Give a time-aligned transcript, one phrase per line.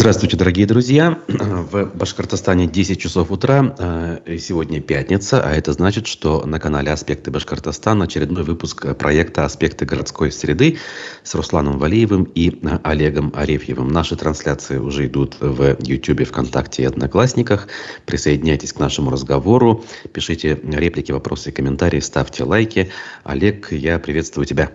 [0.00, 1.18] Здравствуйте, дорогие друзья.
[1.28, 3.74] В Башкортостане 10 часов утра.
[3.78, 9.84] Э, сегодня пятница, а это значит, что на канале «Аспекты Башкортостана» очередной выпуск проекта «Аспекты
[9.84, 10.78] городской среды»
[11.22, 13.88] с Русланом Валиевым и э, Олегом Арефьевым.
[13.88, 17.68] Наши трансляции уже идут в YouTube, ВКонтакте и Одноклассниках.
[18.06, 22.90] Присоединяйтесь к нашему разговору, пишите реплики, вопросы и комментарии, ставьте лайки.
[23.22, 24.70] Олег, я приветствую тебя.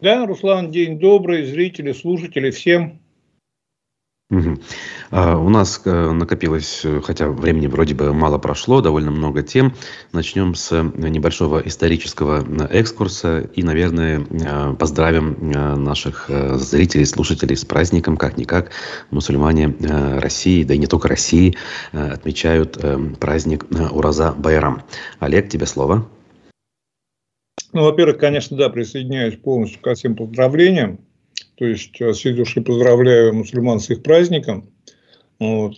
[0.00, 3.03] Да, Руслан, день добрый, зрители, слушатели, всем
[4.34, 4.58] Угу.
[5.10, 9.72] А, у нас э, накопилось, э, хотя времени вроде бы мало прошло, довольно много тем.
[10.12, 14.20] Начнем с небольшого исторического э, экскурса и, наверное,
[14.74, 15.36] поздравим
[15.84, 18.16] наших зрителей, слушателей с праздником.
[18.16, 18.70] Как-никак
[19.10, 19.74] мусульмане
[20.18, 21.56] России, да и не только России,
[21.92, 22.78] отмечают
[23.20, 24.82] праздник Ураза Байрам.
[25.20, 26.08] Олег, тебе слово.
[27.72, 31.03] Ну, во-первых, конечно, да, присоединяюсь полностью ко всем поздравлениям.
[31.56, 34.70] То есть от всей души поздравляю мусульман с их праздником.
[35.38, 35.76] Вот.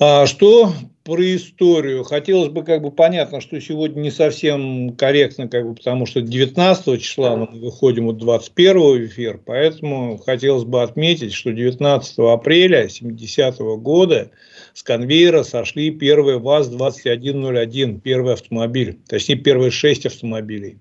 [0.00, 2.04] А что про историю?
[2.04, 7.02] Хотелось бы как бы понятно, что сегодня не совсем корректно, как бы, потому что 19
[7.02, 13.58] числа мы выходим вот 21 в эфир, поэтому хотелось бы отметить, что 19 апреля 70
[13.58, 14.30] -го года
[14.72, 20.78] с конвейера сошли первые ВАЗ-2101, первый автомобиль, точнее первые шесть автомобилей.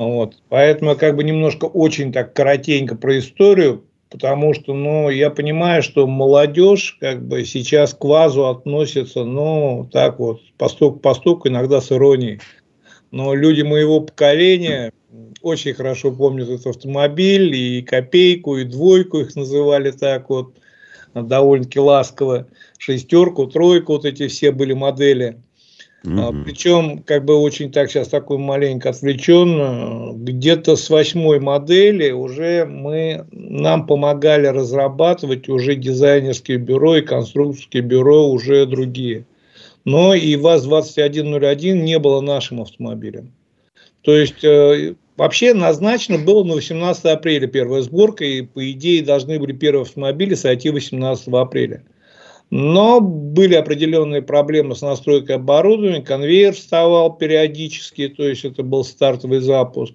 [0.00, 0.36] Вот.
[0.48, 6.06] Поэтому как бы немножко очень так коротенько про историю, потому что, ну, я понимаю, что
[6.06, 12.40] молодежь как бы сейчас к ВАЗу относится, ну, так вот, постук постук, иногда с иронией.
[13.10, 14.90] Но люди моего поколения
[15.42, 20.54] очень хорошо помнят этот автомобиль, и копейку, и двойку их называли так вот,
[21.12, 22.46] довольно-таки ласково,
[22.78, 25.42] шестерку, тройку, вот эти все были модели–
[26.04, 26.44] Mm-hmm.
[26.44, 33.26] Причем, как бы очень так сейчас такой маленько отвлеченно, где-то с восьмой модели уже мы,
[33.32, 39.26] нам помогали разрабатывать уже дизайнерские бюро и конструкторские бюро уже другие.
[39.84, 43.32] Но и ВАЗ-2101 не было нашим автомобилем.
[44.02, 49.38] То есть, э, вообще назначено было на 18 апреля первая сборка, и по идее должны
[49.38, 51.82] были первые автомобили сойти 18 апреля.
[52.50, 59.40] Но были определенные проблемы с настройкой оборудования, конвейер вставал периодически, то есть это был стартовый
[59.40, 59.94] запуск.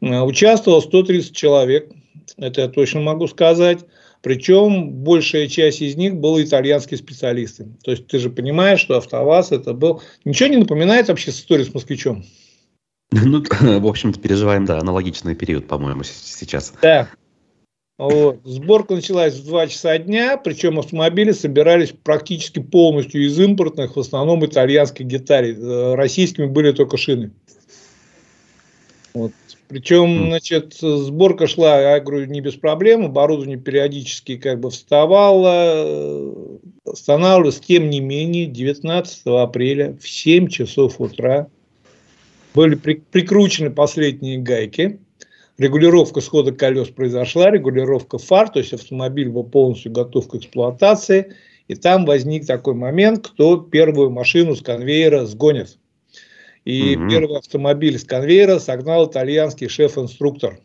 [0.00, 1.90] Э, участвовало 130 человек,
[2.38, 3.80] это я точно могу сказать.
[4.22, 7.68] Причем большая часть из них были итальянские специалисты.
[7.84, 10.00] То есть ты же понимаешь, что АвтоВАЗ это был...
[10.24, 12.24] Ничего не напоминает вообще с историей с москвичом?
[13.12, 16.72] Ну, в общем-то, переживаем, да, аналогичный период, по-моему, сейчас.
[16.80, 17.10] Да,
[17.96, 18.40] вот.
[18.44, 24.44] Сборка началась в 2 часа дня, причем автомобили собирались практически полностью из импортных, в основном
[24.44, 25.54] итальянских деталей.
[25.54, 27.30] Э, российскими были только шины.
[29.14, 29.32] Вот.
[29.68, 37.60] Причем, значит, сборка шла, я говорю, не без проблем, оборудование периодически как бы вставало, останавливалось.
[37.60, 41.46] Тем не менее, 19 апреля в 7 часов утра
[42.54, 44.98] были прикручены последние гайки
[45.58, 51.34] регулировка схода колес произошла, регулировка фар, то есть автомобиль был полностью готов к эксплуатации,
[51.68, 55.78] и там возник такой момент, кто первую машину с конвейера сгонит.
[56.64, 57.08] И угу.
[57.08, 60.58] первый автомобиль с конвейера согнал итальянский шеф-инструктор.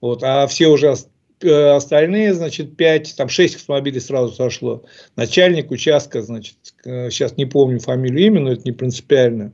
[0.00, 0.94] Вот, а все уже
[1.40, 4.84] э, остальные, значит, 5, там 6 автомобилей сразу сошло.
[5.16, 9.52] Начальник участка, значит, сейчас э, не помню фамилию, имя, но это не принципиально.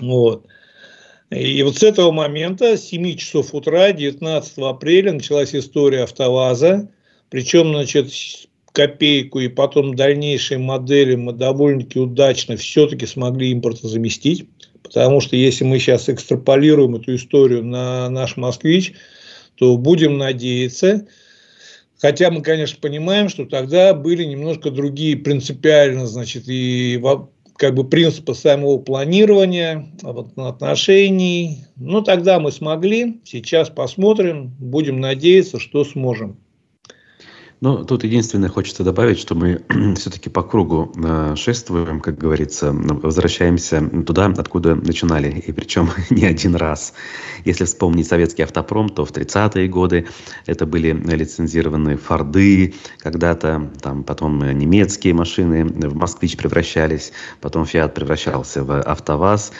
[0.00, 0.46] Вот.
[1.30, 6.88] И вот с этого момента, с 7 часов утра, 19 апреля, началась история АвтоВАЗа.
[7.30, 8.10] Причем, значит,
[8.72, 14.48] копейку и потом дальнейшие модели мы довольно-таки удачно все-таки смогли импортозаместить.
[14.82, 18.92] Потому что если мы сейчас экстраполируем эту историю на наш москвич,
[19.56, 21.06] то будем надеяться,
[22.04, 27.00] Хотя мы, конечно, понимаем, что тогда были немножко другие принципиально, значит, и
[27.56, 29.86] как бы принципа самого планирования,
[30.36, 31.64] отношений.
[31.76, 36.38] Ну, тогда мы смогли, сейчас посмотрим, будем надеяться, что сможем.
[37.64, 39.62] Ну, тут единственное хочется добавить, что мы
[39.96, 46.56] все-таки по кругу э, шествуем, как говорится, возвращаемся туда, откуда начинали, и причем не один
[46.56, 46.92] раз.
[47.46, 50.06] Если вспомнить советский автопром, то в 30-е годы
[50.44, 58.62] это были лицензированные Форды, когда-то там потом немецкие машины в Москвич превращались, потом Фиат превращался
[58.62, 59.52] в АвтоВАЗ,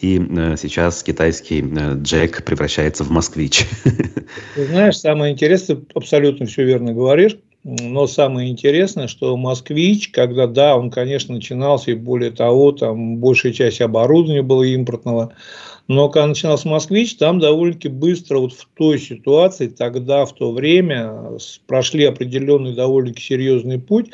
[0.00, 3.66] и э, сейчас китайский э, Джек превращается в москвич.
[4.54, 7.36] Ты знаешь, самое интересное, абсолютно все верно говоришь.
[7.62, 13.52] Но самое интересное, что «Москвич», когда, да, он, конечно, начинался, и более того, там большая
[13.52, 15.34] часть оборудования была импортного,
[15.86, 21.38] но когда начинался «Москвич», там довольно-таки быстро вот в той ситуации, тогда, в то время,
[21.66, 24.10] прошли определенный довольно-таки серьезный путь,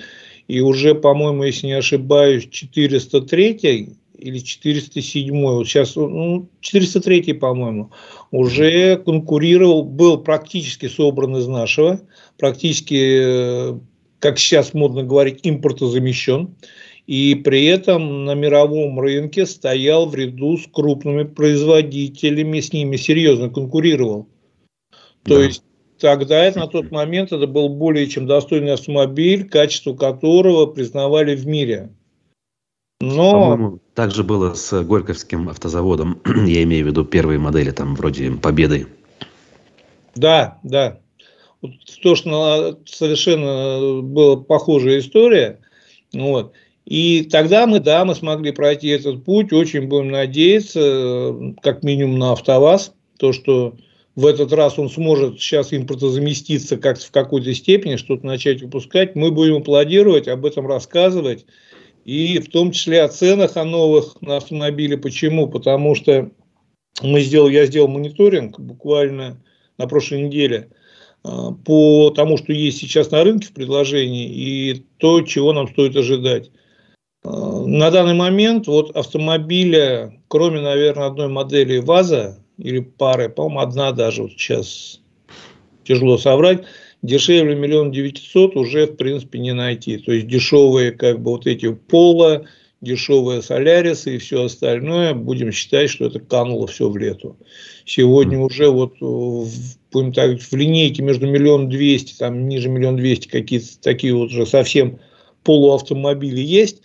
[0.48, 7.92] и уже, по-моему, если не ошибаюсь, 403 или 407, вот сейчас, ну, 403, по-моему,
[8.30, 12.00] уже конкурировал, был практически собран из нашего,
[12.38, 13.78] практически, э,
[14.18, 16.54] как сейчас модно говорить, импортозамещен,
[17.06, 23.48] и при этом на мировом рынке стоял в ряду с крупными производителями, с ними серьезно
[23.48, 24.28] конкурировал.
[25.22, 25.44] То да.
[25.44, 25.62] есть
[25.98, 31.46] тогда это, на тот момент это был более чем достойный автомобиль, качество которого признавали в
[31.46, 31.90] мире.
[33.00, 33.78] Но...
[33.96, 36.20] По-моему, так же было с Горьковским автозаводом.
[36.46, 38.86] Я имею в виду первые модели, там, вроде Победы.
[40.14, 40.98] Да, да.
[42.02, 45.60] То, что совершенно была похожая история.
[46.12, 46.52] Вот.
[46.84, 49.52] И тогда мы, да, мы смогли пройти этот путь.
[49.52, 53.74] Очень будем надеяться, как минимум на АвтоВАЗ, то, что
[54.14, 59.16] в этот раз он сможет сейчас импортозаместиться как в какой-то степени, что-то начать выпускать.
[59.16, 61.44] Мы будем аплодировать, об этом рассказывать
[62.06, 64.94] и в том числе о ценах о новых на автомобили.
[64.94, 65.48] Почему?
[65.48, 66.30] Потому что
[67.02, 69.42] мы сделали, я сделал мониторинг буквально
[69.76, 70.68] на прошлой неделе
[71.24, 75.96] а, по тому, что есть сейчас на рынке в предложении и то, чего нам стоит
[75.96, 76.52] ожидать.
[77.24, 83.90] А, на данный момент вот автомобиля, кроме, наверное, одной модели ВАЗа или пары, по-моему, одна
[83.90, 85.00] даже вот сейчас
[85.82, 86.62] тяжело соврать,
[87.06, 89.98] дешевле миллион девятьсот уже в принципе не найти.
[89.98, 92.46] То есть дешевые как бы вот эти пола,
[92.80, 97.36] дешевые солярисы и все остальное, будем считать, что это кануло все в лету.
[97.84, 103.80] Сегодня уже вот будем так, в линейке между миллион двести, там ниже миллион двести какие-то
[103.80, 104.98] такие вот уже совсем
[105.42, 106.82] полуавтомобили есть.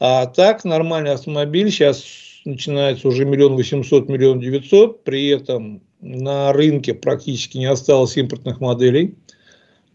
[0.00, 2.04] А так нормальный автомобиль сейчас
[2.44, 9.14] начинается уже миллион восемьсот, миллион девятьсот, при этом на рынке практически не осталось импортных моделей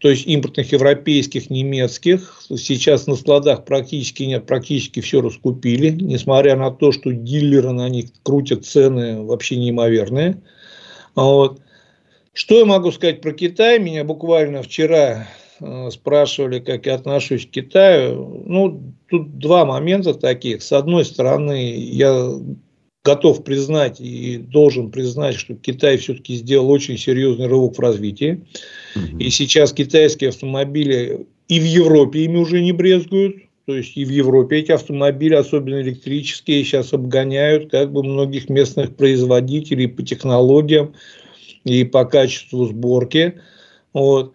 [0.00, 2.42] то есть импортных европейских, немецких.
[2.56, 8.06] Сейчас на складах практически нет, практически все раскупили, несмотря на то, что дилеры на них
[8.22, 10.40] крутят цены вообще неимоверные.
[11.14, 11.60] Вот.
[12.32, 13.78] Что я могу сказать про Китай?
[13.78, 15.28] Меня буквально вчера
[15.60, 18.42] э, спрашивали, как я отношусь к Китаю.
[18.46, 20.62] Ну, тут два момента таких.
[20.62, 22.32] С одной стороны, я
[23.04, 28.44] готов признать и должен признать, что Китай все-таки сделал очень серьезный рывок в развитии.
[28.94, 29.18] Угу.
[29.18, 33.36] И сейчас китайские автомобили и в Европе ими уже не брезгуют.
[33.66, 38.96] То есть и в Европе эти автомобили, особенно электрические, сейчас обгоняют как бы многих местных
[38.96, 40.94] производителей по технологиям
[41.64, 43.40] и по качеству сборки.
[43.92, 44.34] Вот.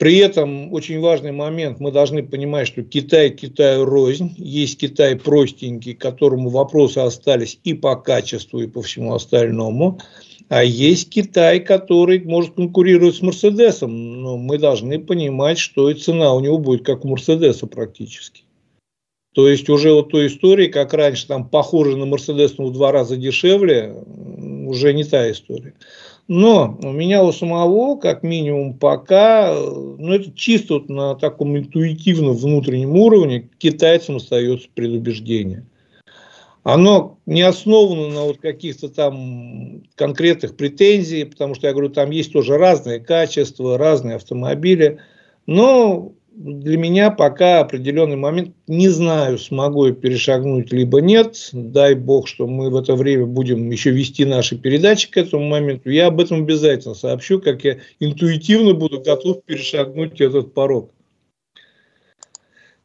[0.00, 5.92] При этом очень важный момент, мы должны понимать, что Китай Китаю рознь, есть Китай простенький,
[5.92, 10.00] которому вопросы остались и по качеству, и по всему остальному,
[10.48, 16.32] а есть Китай, который может конкурировать с Мерседесом, но мы должны понимать, что и цена
[16.32, 18.44] у него будет как у Мерседеса практически.
[19.34, 22.90] То есть уже вот той истории, как раньше, там похоже на Мерседес, но в два
[22.90, 23.94] раза дешевле,
[24.66, 25.74] уже не та история.
[26.30, 32.36] Но у меня у самого, как минимум пока, ну это чисто вот на таком интуитивном
[32.36, 35.66] внутреннем уровне, китайцам остается предубеждение.
[36.62, 42.32] Оно не основано на вот каких-то там конкретных претензий, потому что я говорю, там есть
[42.32, 45.00] тоже разные качества, разные автомобили.
[45.46, 51.50] Но для меня пока определенный момент, не знаю, смогу я перешагнуть, либо нет.
[51.52, 55.90] Дай бог, что мы в это время будем еще вести наши передачи к этому моменту.
[55.90, 60.92] Я об этом обязательно сообщу, как я интуитивно буду готов перешагнуть этот порог.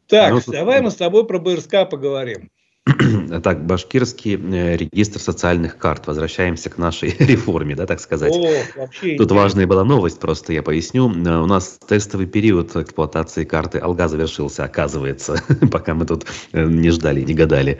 [0.07, 2.51] Так, ну, давай мы с тобой про БРСК поговорим.
[3.43, 6.07] Так, башкирский э, регистр социальных карт.
[6.07, 8.33] Возвращаемся к нашей реформе, да, так сказать.
[8.33, 11.09] О, вообще Тут важная была новость, просто я поясню.
[11.09, 16.91] Э, у нас тестовый период эксплуатации карты Алга завершился, оказывается, пока мы тут э, не
[16.91, 17.79] ждали, не гадали.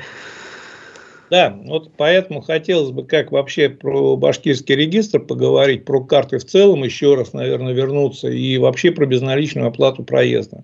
[1.29, 6.83] Да, вот поэтому хотелось бы как вообще про башкирский регистр поговорить, про карты в целом,
[6.83, 10.63] еще раз, наверное, вернуться и вообще про безналичную оплату проезда.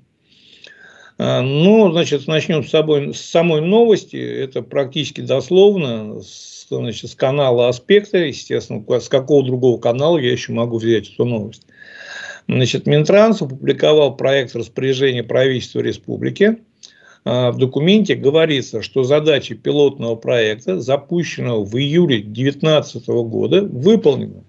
[1.24, 4.16] Ну, значит, начнем с, собой, с самой новости.
[4.16, 8.18] Это практически дословно с, значит, с канала «Аспекта».
[8.18, 11.68] Естественно, с какого другого канала я еще могу взять эту новость.
[12.48, 16.58] Значит, Минтранс опубликовал проект распоряжения правительства республики.
[17.24, 24.44] А, в документе говорится, что задачи пилотного проекта, запущенного в июле 2019 года, выполнены.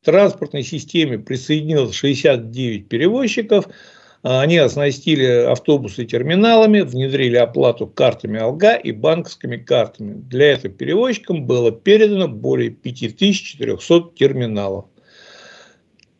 [0.00, 3.68] В транспортной системе присоединилось 69 перевозчиков–
[4.24, 10.14] Они оснастили автобусы терминалами, внедрили оплату картами Алга и банковскими картами.
[10.14, 14.86] Для этого перевозчикам было передано более 5400 терминалов.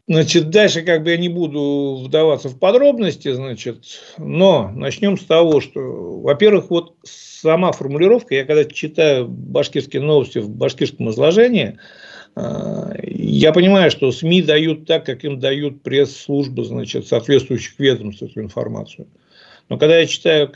[0.06, 3.84] Значит, дальше как бы я не буду вдаваться в подробности, значит,
[4.18, 10.50] но начнем с того, что, во-первых, вот сама формулировка, я когда читаю башкирские новости в
[10.50, 11.78] башкирском изложении,
[12.36, 19.06] я понимаю, что СМИ дают так, как им дают пресс-службы, значит, соответствующих ведомств эту информацию.
[19.68, 20.48] Но когда я читаю,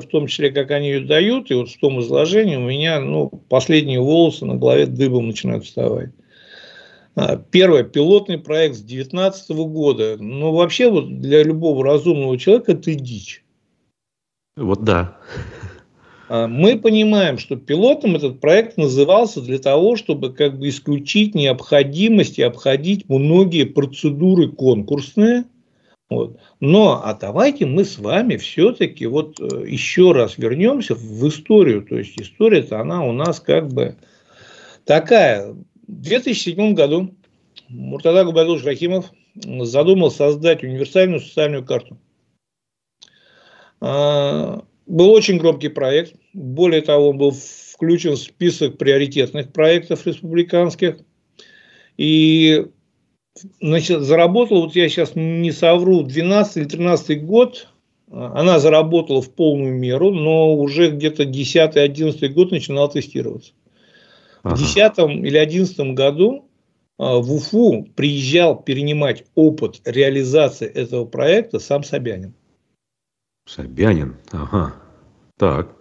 [0.00, 3.28] в том числе, как они ее дают, и вот в том изложении у меня ну,
[3.48, 6.10] последние волосы на голове дыбом начинают вставать.
[7.14, 10.16] А, первое, пилотный проект с 2019 года.
[10.18, 13.44] Ну, вообще, вот для любого разумного человека это дичь.
[14.56, 15.18] Вот да.
[16.28, 22.38] А, мы понимаем, что пилотом этот проект назывался для того, чтобы как бы исключить необходимость
[22.38, 25.44] и обходить многие процедуры конкурсные.
[26.10, 26.38] Вот.
[26.60, 31.82] Но а давайте мы с вами все-таки вот э, еще раз вернемся в историю.
[31.82, 33.96] То есть история-то она у нас как бы
[34.84, 35.54] такая
[35.88, 37.14] в 2007 году
[37.68, 41.96] Муртада Губайдулович Рахимов задумал создать универсальную социальную карту.
[44.92, 46.14] А, был очень громкий проект.
[46.34, 50.98] Более того, он был включен в список приоритетных проектов республиканских.
[51.96, 52.66] И
[53.60, 57.68] значит, заработала, вот я сейчас не совру, 12 или 13 год,
[58.10, 63.52] она заработала в полную меру, но уже где-то 10-11 год начинала тестироваться.
[64.42, 66.48] В 2010 или 2011 году
[66.98, 72.34] а, в Уфу приезжал перенимать опыт реализации этого проекта сам Собянин.
[73.46, 74.74] Собянин, ага,
[75.38, 75.76] так.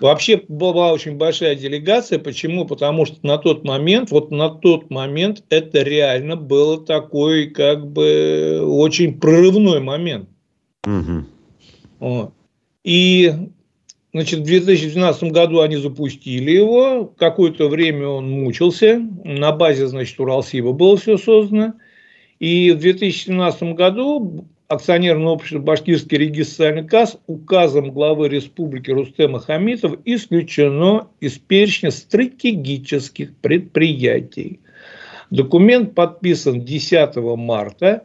[0.00, 2.18] Вообще была очень большая делегация.
[2.18, 2.66] Почему?
[2.66, 8.60] Потому что на тот момент, вот на тот момент это реально было такой как бы
[8.64, 10.28] очень прорывной момент.
[10.86, 11.24] Угу.
[11.98, 12.32] Вот.
[12.82, 13.30] И
[14.12, 17.14] Значит, в 2012 году они запустили его.
[17.16, 18.98] Какое-то время он мучился.
[19.24, 21.74] На базе, значит, Уралсиба было все создано.
[22.40, 29.98] И в 2017 году акционерное общество «Башкирский регистр социальный касс» указом главы республики Рустема Хамитова
[30.04, 34.60] исключено из перечня стратегических предприятий.
[35.30, 38.04] Документ подписан 10 марта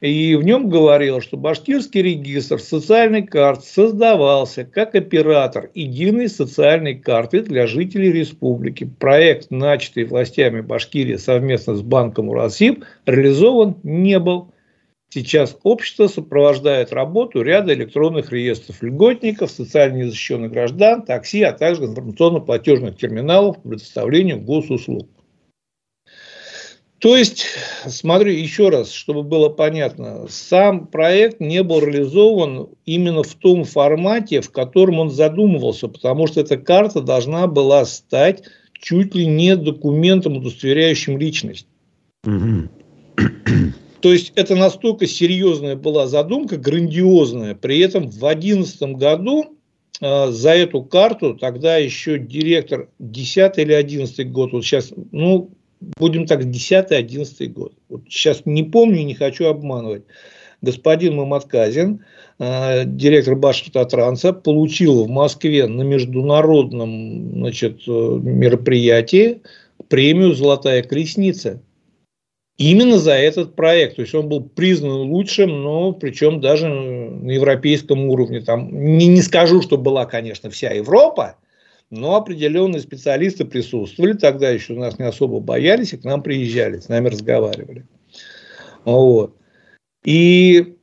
[0.00, 7.42] и в нем говорилось, что башкирский регистр социальной карты создавался как оператор единой социальной карты
[7.42, 8.84] для жителей республики.
[8.98, 14.53] Проект, начатый властями Башкирии совместно с банком Урасиб, реализован не был.
[15.14, 22.96] Сейчас общество сопровождает работу ряда электронных реестров льготников, социально незащищенных граждан, такси, а также информационно-платежных
[22.96, 25.08] терминалов по предоставлению госуслуг.
[26.98, 27.46] То есть,
[27.86, 34.40] смотрю еще раз, чтобы было понятно, сам проект не был реализован именно в том формате,
[34.40, 38.42] в котором он задумывался, потому что эта карта должна была стать
[38.72, 41.68] чуть ли не документом, удостоверяющим личность.
[44.04, 47.54] То есть это настолько серьезная была задумка, грандиозная.
[47.54, 49.56] При этом в 2011 году
[50.02, 55.52] э, за эту карту тогда еще директор 10 или 11 год, вот сейчас, ну,
[55.96, 57.72] будем так, 10-11 год.
[57.88, 60.02] Вот сейчас не помню, не хочу обманывать.
[60.60, 62.04] Господин Маматказин,
[62.38, 69.40] э, директор Башавтотранса, получил в Москве на международном значит, э, мероприятии
[69.88, 71.62] премию «Золотая колесница».
[72.56, 73.96] Именно за этот проект.
[73.96, 78.40] То есть он был признан лучшим, но причем даже на европейском уровне.
[78.40, 81.36] Там, не, не скажу, что была, конечно, вся Европа,
[81.90, 86.88] но определенные специалисты присутствовали, тогда еще нас не особо боялись, и к нам приезжали, с
[86.88, 87.86] нами разговаривали.
[88.84, 89.34] Вот.
[90.04, 90.73] И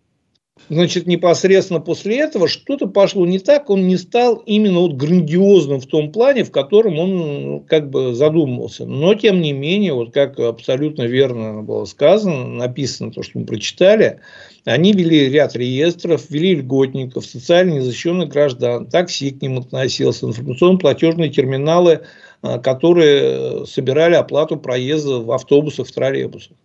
[0.71, 5.85] значит, непосредственно после этого что-то пошло не так, он не стал именно вот грандиозным в
[5.85, 8.85] том плане, в котором он ну, как бы задумывался.
[8.85, 14.21] Но, тем не менее, вот как абсолютно верно было сказано, написано то, что мы прочитали,
[14.63, 22.01] они вели ряд реестров, вели льготников, социально незащищенных граждан, такси к ним относился, информационно-платежные терминалы,
[22.41, 26.55] а, которые собирали оплату проезда в автобусах, в троллейбусах.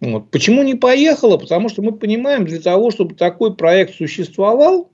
[0.00, 0.30] Вот.
[0.30, 1.36] Почему не поехала?
[1.36, 4.90] Потому что мы понимаем, для того, чтобы такой проект существовал,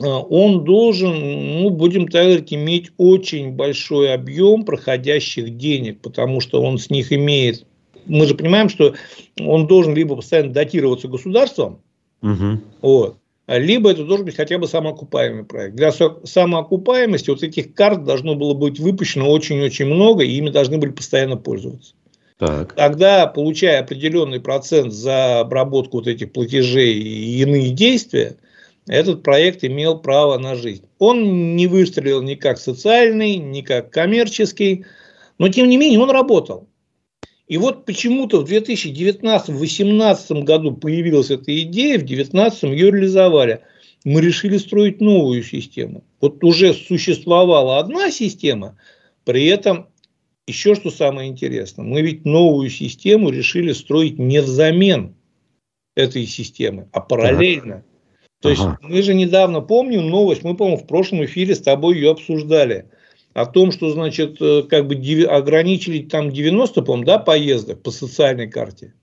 [0.00, 6.62] э, он должен, ну, будем так говорить, иметь очень большой объем проходящих денег, потому что
[6.62, 7.66] он с них имеет...
[8.06, 8.94] Мы же понимаем, что
[9.40, 11.82] он должен либо постоянно датироваться государством,
[12.22, 12.60] угу.
[12.80, 13.18] вот,
[13.48, 15.74] либо это должен быть хотя бы самоокупаемый проект.
[15.74, 20.90] Для самоокупаемости вот этих карт должно было быть выпущено очень-очень много, и ими должны были
[20.90, 21.94] постоянно пользоваться.
[22.38, 22.74] Так.
[22.74, 28.36] Тогда, получая определенный процент за обработку вот этих платежей и иные действия,
[28.86, 30.86] этот проект имел право на жизнь.
[30.98, 34.86] Он не выстрелил ни как социальный, ни как коммерческий,
[35.38, 36.68] но тем не менее он работал.
[37.48, 43.62] И вот почему-то в 2019-2018 году появилась эта идея, в 2019 ее реализовали.
[44.04, 46.04] Мы решили строить новую систему.
[46.20, 48.78] Вот уже существовала одна система,
[49.24, 49.88] при этом
[50.48, 55.14] еще что самое интересное, мы ведь новую систему решили строить не взамен
[55.94, 57.84] этой системы, а параллельно.
[58.40, 58.78] То есть ага.
[58.82, 62.86] мы же недавно помним новость, мы, по-моему, в прошлом эфире с тобой ее обсуждали
[63.34, 68.48] о том, что, значит, э, как бы ограничили там 90, по да, поездок по социальной
[68.48, 68.94] карте.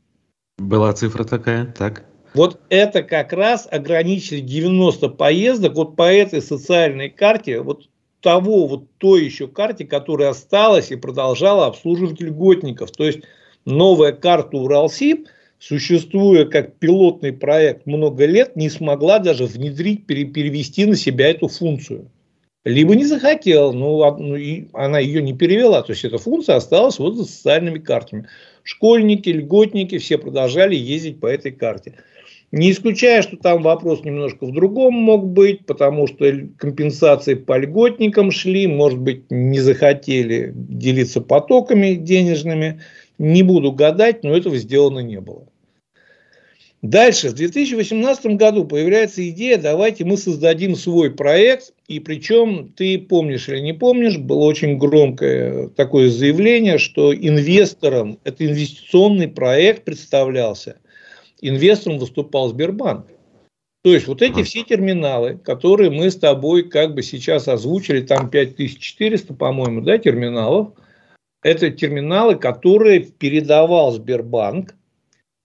[0.58, 2.06] Была цифра такая, так.
[2.34, 7.90] Вот это как раз ограничили 90 поездок вот по этой социальной карте, вот
[8.25, 12.89] того, вот той еще карте, которая осталась и продолжала обслуживать льготников.
[12.91, 13.20] То есть
[13.65, 15.27] новая карта Уралсиб,
[15.60, 22.10] существуя как пилотный проект много лет, не смогла даже внедрить, перевести на себя эту функцию
[22.65, 27.15] либо не захотела, ну, ну она ее не перевела, то есть эта функция осталась вот
[27.15, 28.27] за социальными картами.
[28.63, 32.00] Школьники, льготники, все продолжали ездить по этой карте.
[32.52, 36.25] Не исключая, что там вопрос немножко в другом мог быть, потому что
[36.58, 42.82] компенсации по льготникам шли, может быть, не захотели делиться потоками денежными.
[43.18, 45.48] Не буду гадать, но этого сделано не было.
[46.82, 53.50] Дальше, в 2018 году появляется идея, давайте мы создадим свой проект, и причем, ты помнишь
[53.50, 60.78] или не помнишь, было очень громкое такое заявление, что инвестором, это инвестиционный проект представлялся,
[61.42, 63.08] инвестором выступал Сбербанк.
[63.84, 68.32] То есть вот эти все терминалы, которые мы с тобой как бы сейчас озвучили, там
[68.32, 70.74] 5400, по-моему, да, терминалов,
[71.44, 74.74] это терминалы, которые передавал Сбербанк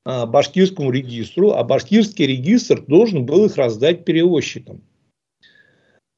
[0.06, 4.80] а, башкирскому регистру, а башкирский регистр должен был их раздать перевозчикам.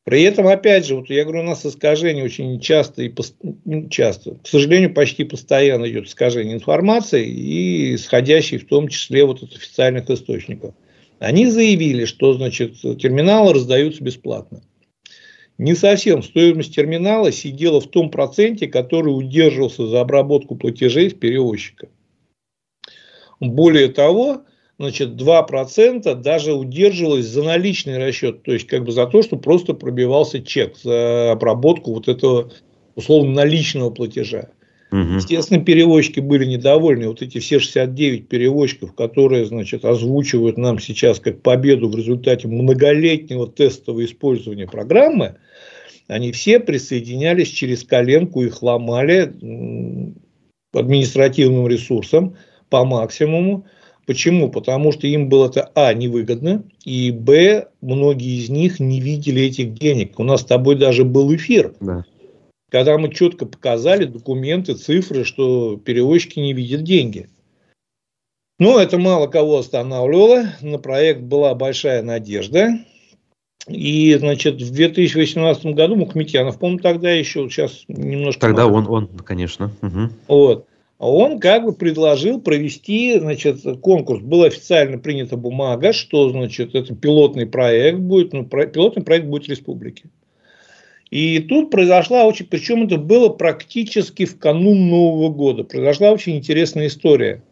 [0.04, 3.14] При этом, опять же, вот я говорю, у нас искажение очень часто и
[3.64, 9.42] ну, часто, к сожалению, почти постоянно идет искажение информации и исходящей в том числе вот
[9.44, 10.74] от официальных источников.
[11.20, 14.60] Они заявили, что, значит, терминалы раздаются бесплатно.
[15.56, 16.24] Не совсем.
[16.24, 21.88] Стоимость терминала сидела в том проценте, который удерживался за обработку платежей с перевозчика.
[23.38, 24.42] Более того,
[24.82, 29.74] значит, 2% даже удерживалось за наличный расчет, то есть как бы за то, что просто
[29.74, 32.50] пробивался чек за обработку вот этого
[32.96, 34.48] условно наличного платежа.
[34.90, 35.14] Угу.
[35.14, 37.08] Естественно, перевозчики были недовольны.
[37.08, 43.46] Вот эти все 69 перевозчиков, которые, значит, озвучивают нам сейчас как победу в результате многолетнего
[43.46, 45.36] тестового использования программы,
[46.08, 49.32] они все присоединялись через коленку, их ломали
[50.74, 52.36] административным ресурсом,
[52.68, 53.64] по максимуму.
[54.12, 54.50] Почему?
[54.50, 59.72] Потому что им было это, а, невыгодно, и, б, многие из них не видели этих
[59.72, 60.18] денег.
[60.18, 62.04] У нас с тобой даже был эфир, да.
[62.70, 67.30] когда мы четко показали документы, цифры, что перевозчики не видят деньги.
[68.58, 70.44] Но это мало кого останавливало.
[70.60, 72.68] На проект была большая надежда.
[73.66, 78.42] И, значит, в 2018 году Мухметьянов, по-моему, тогда еще, сейчас немножко...
[78.42, 79.70] Тогда он, он, конечно.
[79.80, 80.10] Угу.
[80.28, 80.66] Вот
[81.08, 84.22] он как бы предложил провести значит, конкурс.
[84.22, 89.46] Была официально принята бумага, что значит, это пилотный проект будет, ну, про, пилотный проект будет
[89.46, 90.04] в республике.
[91.10, 96.86] И тут произошла очень, причем это было практически в канун Нового года, произошла очень интересная
[96.86, 97.42] история.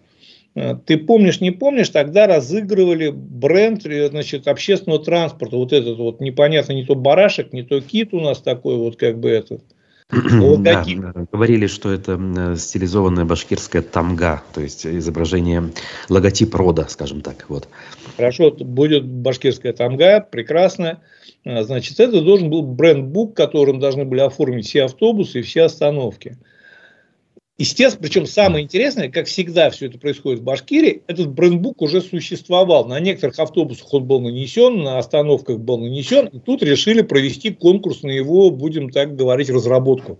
[0.54, 6.72] Э, ты помнишь, не помнишь, тогда разыгрывали бренд значит, общественного транспорта, вот этот вот непонятно,
[6.72, 9.64] не то барашек, не то кит у нас такой вот как бы этот–
[10.10, 10.84] да,
[11.32, 12.18] говорили, что это
[12.56, 15.70] стилизованная башкирская тамга, то есть изображение
[16.08, 17.46] логотип рода, скажем так.
[17.48, 17.68] Вот.
[18.16, 21.00] Хорошо, будет башкирская тамга, прекрасно.
[21.44, 26.36] А, значит, это должен был бренд-бук, которым должны были оформить все автобусы и все остановки.
[27.60, 32.86] Естественно, причем самое интересное, как всегда все это происходит в Башкирии, этот брендбук уже существовал.
[32.86, 38.02] На некоторых автобусах он был нанесен, на остановках был нанесен, и тут решили провести конкурс
[38.02, 40.18] на его, будем так говорить, разработку.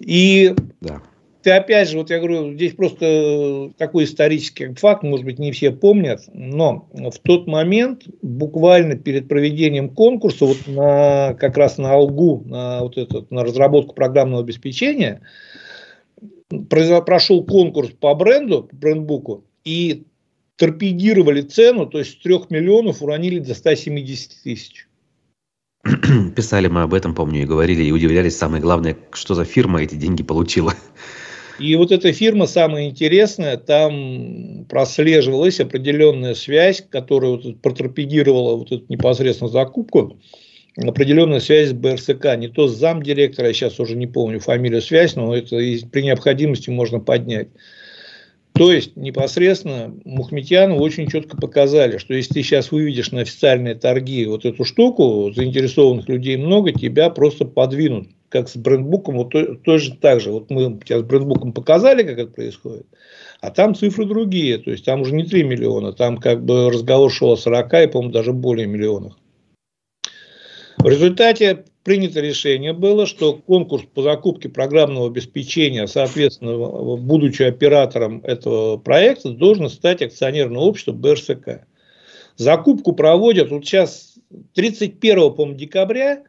[0.00, 1.00] И да.
[1.44, 5.70] ты опять же, вот я говорю, здесь просто такой исторический факт, может быть, не все
[5.70, 12.42] помнят, но в тот момент, буквально перед проведением конкурса, вот на, как раз на Алгу,
[12.46, 15.20] на, вот этот, на разработку программного обеспечения,
[16.68, 20.04] прошел конкурс по бренду, по брендбуку, и
[20.56, 24.86] торпедировали цену, то есть с 3 миллионов уронили до 170 тысяч.
[26.36, 29.94] Писали мы об этом, помню, и говорили, и удивлялись, самое главное, что за фирма эти
[29.94, 30.74] деньги получила.
[31.58, 38.84] И вот эта фирма, самая интересная, там прослеживалась определенная связь, которая вот проторпедировала вот эту
[38.88, 40.18] непосредственно закупку,
[40.76, 45.16] определенная связь с БРСК, не то с замдиректора, я сейчас уже не помню фамилию связь,
[45.16, 47.48] но это при необходимости можно поднять.
[48.52, 54.26] То есть, непосредственно Мухметьяну очень четко показали, что если ты сейчас выведешь на официальные торги
[54.26, 59.94] вот эту штуку, заинтересованных людей много, тебя просто подвинут как с брендбуком, вот то, тоже
[59.96, 60.30] так же.
[60.30, 62.86] Вот мы сейчас брендбуком показали, как это происходит,
[63.40, 64.58] а там цифры другие.
[64.58, 67.86] То есть там уже не 3 миллиона, там как бы разговор шел о 40 и,
[67.86, 69.16] по-моему, даже более миллионах.
[70.82, 78.78] В результате принято решение было, что конкурс по закупке программного обеспечения, соответственно, будучи оператором этого
[78.78, 81.66] проекта, должен стать акционерное общество БРСК.
[82.36, 84.14] Закупку проводят вот сейчас
[84.54, 86.22] 31 по декабря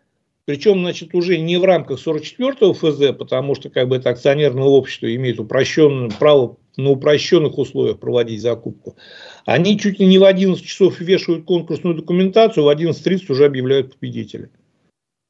[0.45, 5.13] причем, значит, уже не в рамках 44-го ФЗ, потому что как бы это акционерное общество
[5.15, 8.97] имеет упрощенное право на упрощенных условиях проводить закупку.
[9.45, 14.49] Они чуть ли не в 11 часов вешают конкурсную документацию, в 11.30 уже объявляют победителя.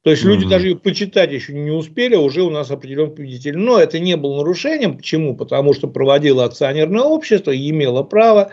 [0.02, 0.50] То есть люди mm-hmm.
[0.50, 3.56] даже ее почитать еще не успели, а уже у нас определен победитель.
[3.56, 4.96] Но это не было нарушением.
[4.96, 5.36] Почему?
[5.36, 8.50] Потому что проводило акционерное общество, имело право.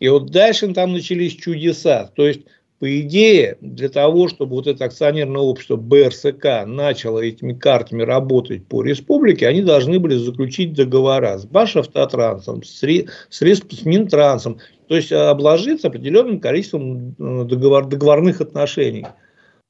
[0.00, 2.10] И вот дальше там начались чудеса.
[2.16, 2.40] То есть
[2.80, 8.82] по идее, для того, чтобы вот это акционерное общество БРСК начало этими картами работать по
[8.82, 15.88] республике, они должны были заключить договора с Башавтотрансом, с, с, с Минтрансом, то есть обложиться
[15.88, 19.06] определенным количеством договор, договорных отношений.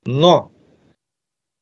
[0.07, 0.53] Но,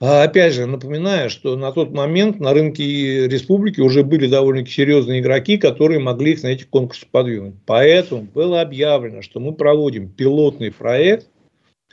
[0.03, 5.21] а, опять же, напоминаю, что на тот момент на рынке республики уже были довольно серьезные
[5.21, 7.55] игроки, которые могли их на эти конкурсы подвинуть.
[7.65, 11.27] Поэтому было объявлено, что мы проводим пилотный проект–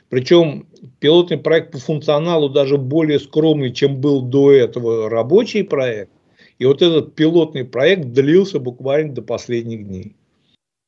[0.08, 0.66] причем
[1.00, 6.12] пилотный проект по функционалу даже более скромный, чем был до этого рабочий проект.
[6.58, 10.16] И вот этот пилотный проект длился буквально до последних дней.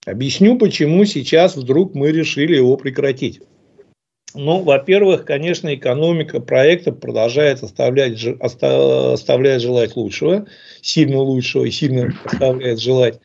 [0.07, 3.43] Объясню, почему сейчас вдруг мы решили его прекратить.
[4.35, 10.47] Ну, во-первых, конечно, экономика проекта продолжает оставлять, оставлять желать лучшего,
[10.81, 13.21] сильно лучшего и сильно оставляет желать.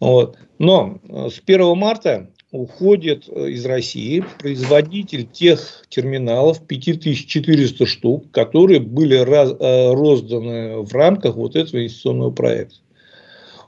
[0.00, 0.36] Вот.
[0.58, 9.16] Но с 1 марта уходит э, из России производитель тех терминалов 5400 штук, которые были
[9.16, 12.76] раз, э, розданы в рамках вот этого инвестиционного проекта.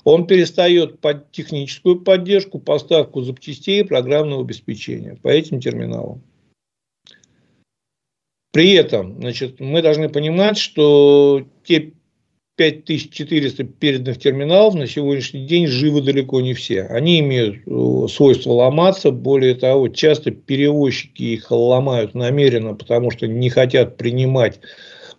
[0.05, 6.23] Он перестает под техническую поддержку, поставку запчастей и программного обеспечения по этим терминалам.
[8.53, 11.95] При этом значит, мы должны понимать, что те
[12.57, 16.83] 5400 переданных терминалов на сегодняшний день живы далеко не все.
[16.83, 19.11] Они имеют э, свойство ломаться.
[19.11, 24.61] Более того, часто перевозчики их ломают намеренно, потому что не хотят принимать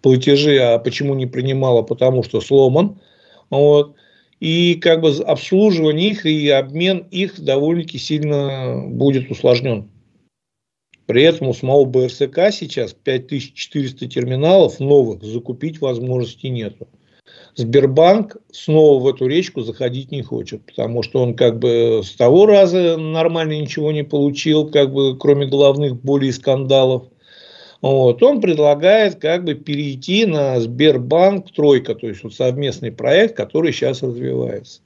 [0.02, 0.58] платежи.
[0.60, 1.82] А почему не принимала?
[1.82, 3.02] Потому что сломан.
[3.50, 3.95] Вот.
[4.39, 9.89] И как бы обслуживание их и обмен их довольно-таки сильно будет усложнен.
[11.06, 16.88] При этом у самого БРСК сейчас 5400 терминалов новых закупить возможности нету.
[17.55, 22.45] Сбербанк снова в эту речку заходить не хочет, потому что он как бы с того
[22.45, 27.07] раза нормально ничего не получил, как бы кроме головных болей и скандалов.
[27.81, 28.21] Вот.
[28.23, 34.03] Он предлагает как бы перейти на Сбербанк тройка, то есть вот совместный проект, который сейчас
[34.03, 34.81] развивается.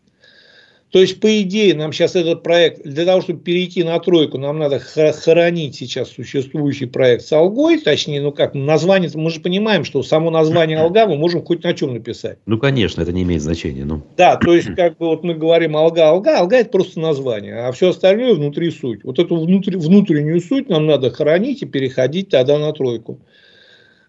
[0.91, 4.57] То есть, по идее, нам сейчас этот проект, для того, чтобы перейти на тройку, нам
[4.57, 10.01] надо хоронить сейчас существующий проект с Алгой, точнее, ну как, название, мы же понимаем, что
[10.01, 12.39] само название Алга мы можем хоть на чем написать.
[12.47, 13.85] Ну, конечно, это не имеет значения.
[13.85, 14.01] Ну.
[14.17, 17.71] Да, то есть, как бы вот мы говорим Алга, Алга, Алга это просто название, а
[17.71, 19.03] все остальное внутри суть.
[19.03, 23.19] Вот эту внутри, внутреннюю суть нам надо хоронить и переходить тогда на тройку.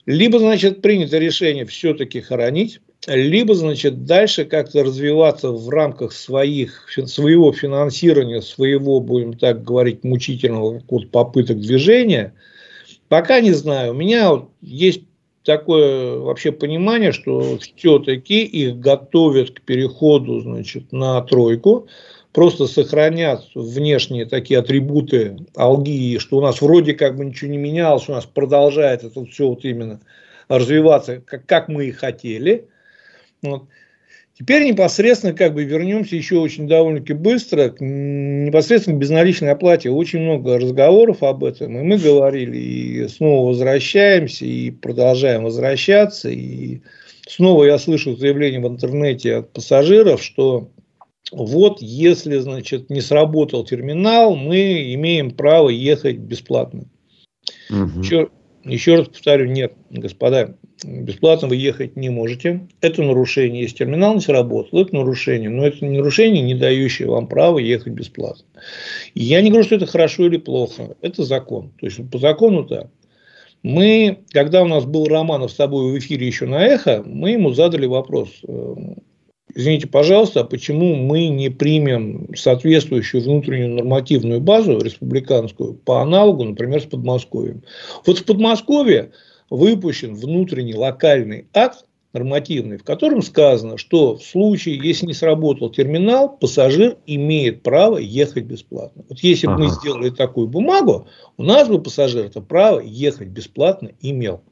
[0.06, 7.52] Либо, значит, принято решение все-таки хоронить, либо, значит, дальше как-то развиваться в рамках своих, своего
[7.52, 12.34] финансирования, своего, будем так говорить, мучительного попыток движения,
[13.08, 13.92] пока не знаю.
[13.92, 15.02] У меня вот есть
[15.44, 21.88] такое вообще понимание, что все-таки их готовят к переходу значит, на тройку,
[22.32, 28.10] просто сохранят внешние такие атрибуты алги, что у нас вроде как бы ничего не менялось,
[28.10, 30.00] у нас продолжает это все вот именно
[30.48, 32.66] развиваться, как, как мы и хотели–
[33.42, 33.64] вот.
[34.38, 39.90] Теперь непосредственно как бы вернемся еще очень довольно-таки быстро к непосредственно безналичной оплате.
[39.90, 41.76] Очень много разговоров об этом.
[41.76, 46.31] И мы говорили, и снова возвращаемся, и продолжаем возвращаться.
[46.31, 46.81] И
[47.29, 50.70] снова я слышу заявление в интернете от пассажиров, что
[51.33, 56.85] вот если, значит, не сработал терминал, мы имеем право ехать бесплатно.
[57.68, 58.00] Угу.
[58.00, 58.31] Еще,
[58.64, 62.68] еще раз повторю, нет, господа, бесплатно вы ехать не можете.
[62.80, 63.62] Это нарушение.
[63.62, 65.48] Если терминал не сработал, это нарушение.
[65.48, 68.44] Но это нарушение, не дающее вам права ехать бесплатно.
[69.14, 70.96] И я не говорю, что это хорошо или плохо.
[71.00, 71.72] Это закон.
[71.80, 72.88] То есть, по закону так.
[73.62, 77.52] Мы, когда у нас был Романов с тобой в эфире еще на эхо, мы ему
[77.52, 78.42] задали вопрос.
[79.54, 86.80] Извините, пожалуйста, а почему мы не примем соответствующую внутреннюю нормативную базу республиканскую по аналогу, например,
[86.80, 87.62] с Подмосковьем?
[88.06, 89.12] Вот в Подмосковье
[89.48, 96.36] выпущен внутренний локальный акт нормативный, в котором сказано, что в случае, если не сработал терминал,
[96.36, 99.04] пассажир имеет право ехать бесплатно.
[99.08, 99.62] Вот если бы ага.
[99.64, 104.42] мы сделали такую бумагу, у нас бы пассажир это право ехать бесплатно имел.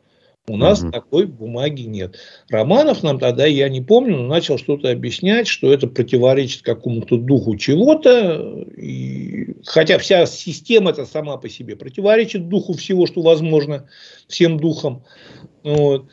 [0.48, 0.90] У нас угу.
[0.90, 2.16] такой бумаги нет.
[2.48, 7.56] Романов нам тогда, я не помню, но начал что-то объяснять, что это противоречит какому-то духу
[7.56, 8.64] чего-то.
[8.76, 9.56] И...
[9.66, 13.88] Хотя вся система это сама по себе противоречит духу всего, что возможно,
[14.26, 15.04] всем духам.
[15.62, 16.06] Вот.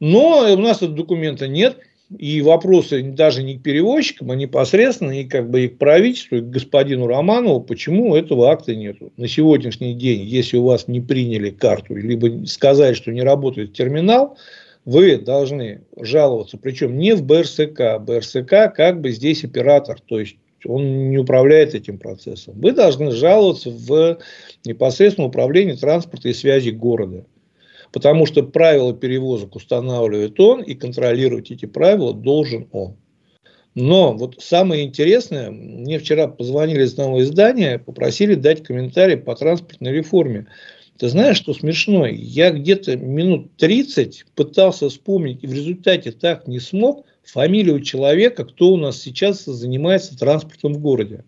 [0.00, 1.78] Но у нас этого документа нет.
[2.18, 6.40] И вопросы даже не к перевозчикам, а непосредственно и как бы и к правительству, и
[6.40, 8.96] к господину Романову, почему этого акта нет.
[9.16, 14.36] На сегодняшний день, если у вас не приняли карту, либо сказали, что не работает терминал,
[14.84, 18.00] вы должны жаловаться, причем не в БРСК.
[18.00, 22.54] БРСК как бы здесь оператор, то есть он не управляет этим процессом.
[22.60, 24.18] Вы должны жаловаться в
[24.64, 27.24] непосредственное управление транспорта и связи города.
[27.92, 32.96] Потому что правила перевозок устанавливает он, и контролировать эти правила должен он.
[33.74, 39.92] Но вот самое интересное, мне вчера позвонили из нового издания, попросили дать комментарий по транспортной
[39.92, 40.46] реформе.
[40.98, 42.06] Ты знаешь, что смешно?
[42.06, 48.72] Я где-то минут 30 пытался вспомнить, и в результате так не смог фамилию человека, кто
[48.72, 51.24] у нас сейчас занимается транспортом в городе.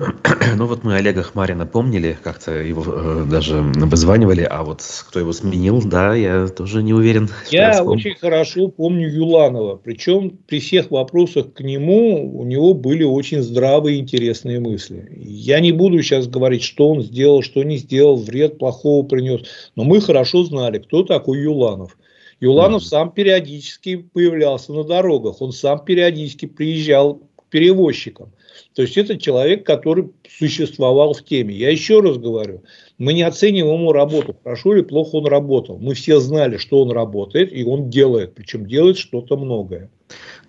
[0.56, 5.32] Ну вот мы Олега Хмарина помнили, как-то его э, даже вызванивали, а вот кто его
[5.32, 7.28] сменил, да, я тоже не уверен.
[7.50, 13.42] Я, очень хорошо помню Юланова, причем при всех вопросах к нему у него были очень
[13.42, 15.08] здравые и интересные мысли.
[15.16, 19.42] Я не буду сейчас говорить, что он сделал, что не сделал, вред плохого принес,
[19.76, 21.96] но мы хорошо знали, кто такой Юланов.
[22.40, 22.86] Юланов mm-hmm.
[22.86, 28.32] сам периодически появлялся на дорогах, он сам периодически приезжал к перевозчикам.
[28.74, 31.54] То есть это человек, который существовал в теме.
[31.54, 32.62] Я еще раз говорю,
[32.98, 35.78] мы не оцениваем ему работу, хорошо или плохо он работал.
[35.78, 39.90] Мы все знали, что он работает, и он делает, причем делает что-то многое.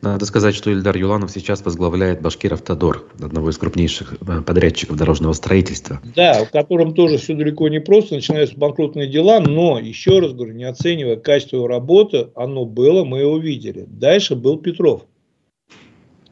[0.02, 5.34] Надо сказать, что Ильдар Юланов сейчас возглавляет Башкир Автодор, одного из крупнейших э, подрядчиков дорожного
[5.34, 6.02] строительства.
[6.16, 10.54] Да, в котором тоже все далеко не просто, начинаются банкротные дела, но, еще раз говорю,
[10.54, 13.86] не оценивая качество его работы, оно было, мы его видели.
[13.88, 15.06] Дальше был Петров.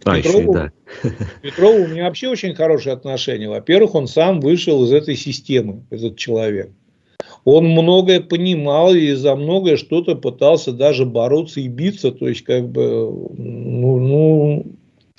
[0.05, 0.71] А, Петрову, еще и да.
[1.41, 3.49] Петрову у меня вообще очень хорошие отношения.
[3.49, 6.71] Во-первых, он сам вышел из этой системы, этот человек.
[7.45, 12.11] Он многое понимал и за многое что-то пытался даже бороться и биться.
[12.11, 12.83] То есть, как бы,
[13.37, 14.65] ну, ну,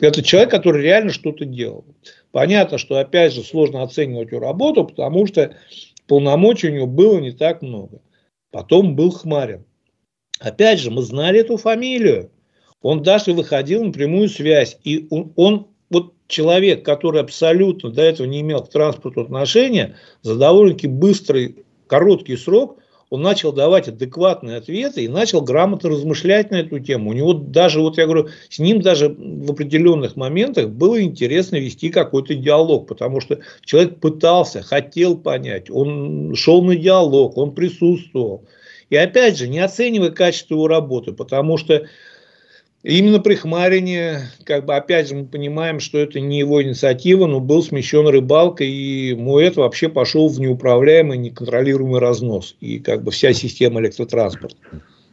[0.01, 1.85] это человек, который реально что-то делал.
[2.33, 5.55] Понятно, что, опять же, сложно оценивать его работу, потому что
[6.07, 8.01] полномочий у него было не так много.
[8.51, 9.65] Потом был Хмарин.
[10.41, 12.31] Опять же, мы знали эту фамилию.
[12.83, 14.79] Он даже выходил на прямую связь.
[14.85, 20.37] И он, он вот человек, который абсолютно до этого не имел к транспорту отношения, за
[20.37, 26.79] довольно-таки быстрый, короткий срок он начал давать адекватные ответы и начал грамотно размышлять на эту
[26.79, 27.11] тему.
[27.11, 31.91] У него даже, вот я говорю, с ним даже в определенных моментах было интересно вести
[31.91, 38.45] какой-то диалог, потому что человек пытался, хотел понять, он шел на диалог, он присутствовал.
[38.91, 41.87] И опять же, не оценивая качество его работы, потому что
[42.83, 47.41] именно при Хмарине, как бы опять же мы понимаем, что это не его инициатива, но
[47.41, 52.57] был смещен рыбалка, и Муэт вообще пошел в неуправляемый, неконтролируемый разнос.
[52.61, 54.57] И как бы вся система электротранспорта.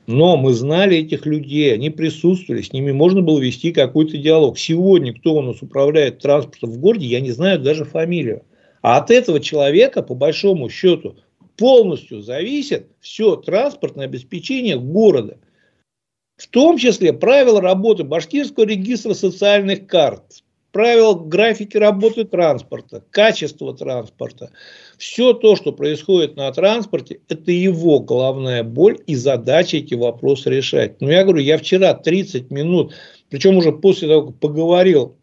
[0.06, 4.58] Но мы знали этих людей, они присутствовали, с ними можно было вести какой-то диалог.
[4.58, 8.44] Сегодня кто у нас управляет транспортом в городе, я не знаю даже фамилию.
[8.82, 11.18] А от этого человека, по большому счету,
[11.58, 15.38] полностью зависит все транспортное обеспечение города–
[16.38, 24.52] в том числе правила работы Башкирского регистра социальных карт, правила графики работы транспорта, качество транспорта.
[25.00, 31.02] Все то, что происходит на транспорте, это его головная боль и задача эти вопросы решать.
[31.02, 32.94] Но я говорю, я вчера 30 минут,
[33.30, 35.18] причем уже после того, как поговорил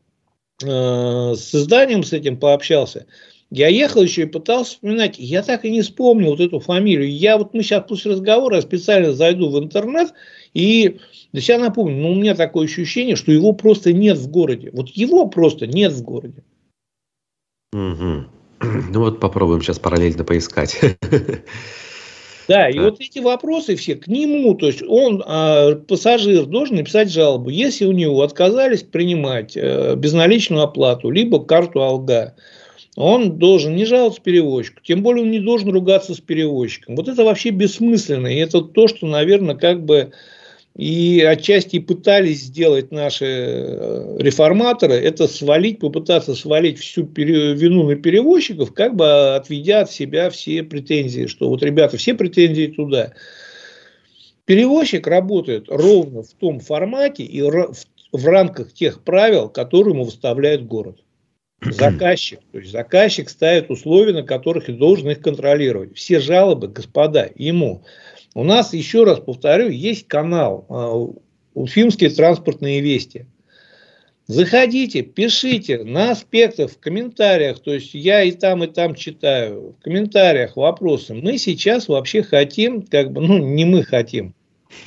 [0.62, 3.06] э, с изданием, с этим пообщался,
[3.50, 5.16] я ехал еще и пытался вспоминать.
[5.18, 7.08] Я так и не вспомнил вот эту фамилию.
[7.08, 10.12] Я вот мы сейчас после разговора специально зайду в интернет
[10.54, 11.00] и
[11.34, 14.70] себя напомню, но у меня такое ощущение, что его просто нет в городе.
[14.72, 16.42] Вот его просто нет в городе.
[17.72, 18.24] Угу.
[18.90, 20.80] Ну вот попробуем сейчас параллельно поискать.
[22.46, 27.10] Да, и вот эти вопросы все к нему, то есть он, а, пассажир должен написать
[27.10, 32.34] жалобу, если у него отказались принимать э, безналичную оплату, либо карту Алга,
[32.96, 36.96] он должен не жаловаться перевозчику, тем более он не должен ругаться с перевозчиком.
[36.96, 40.12] Вот это вообще бессмысленно, и это то, что, наверное, как бы
[40.76, 48.74] и отчасти пытались сделать наши э, реформаторы, это свалить, попытаться свалить всю вину на перевозчиков,
[48.74, 53.12] как бы отведя от себя все претензии, что вот, ребята, все претензии туда.
[54.46, 60.98] Перевозчик работает ровно в том формате и в рамках тех правил, которые ему выставляет город.
[61.62, 65.96] Заказчик, то есть заказчик ставит условия, на которых и должен их контролировать.
[65.96, 67.84] Все жалобы, господа, ему.
[68.34, 71.06] У нас, еще раз повторю, есть канал а,
[71.54, 73.26] Уфимские транспортные вести.
[74.26, 77.60] Заходите, пишите на аспектах, в комментариях.
[77.60, 79.76] То есть я и там, и там читаю.
[79.78, 81.14] В комментариях вопросы.
[81.14, 84.34] Мы сейчас вообще хотим, как бы, ну, не мы хотим.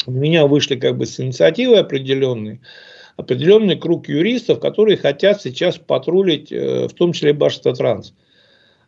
[0.05, 2.59] У меня вышли как бы с инициативой определенной,
[3.15, 8.09] определенный круг юристов, которые хотят сейчас патрулить, э, в том числе Башавтотранс.
[8.09, 8.13] Транс.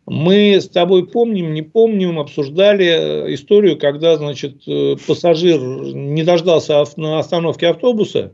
[0.10, 6.84] Мы с тобой помним, не помним, обсуждали э, историю, когда, значит, э, пассажир не дождался
[6.98, 8.34] на остановке автобуса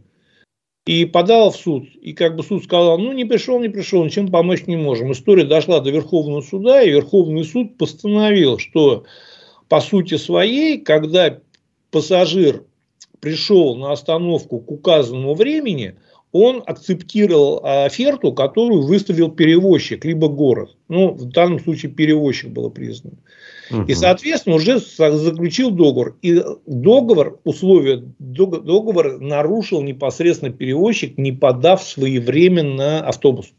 [0.86, 1.84] и подал в суд.
[2.02, 5.12] И как бы суд сказал, ну, не пришел, не пришел, ничем помочь не можем.
[5.12, 9.04] История дошла до Верховного суда, и Верховный суд постановил, что
[9.68, 11.40] по сути своей, когда
[11.92, 12.64] пассажир
[13.20, 15.96] пришел на остановку к указанному времени,
[16.38, 20.76] он акцептировал оферту, которую выставил перевозчик, либо город.
[20.90, 23.16] Ну, в данном случае перевозчик было признано.
[23.72, 23.84] Угу.
[23.84, 26.18] И, соответственно, уже заключил договор.
[26.22, 33.54] И договор, условия договора нарушил непосредственно перевозчик, не подав своевременно автобус.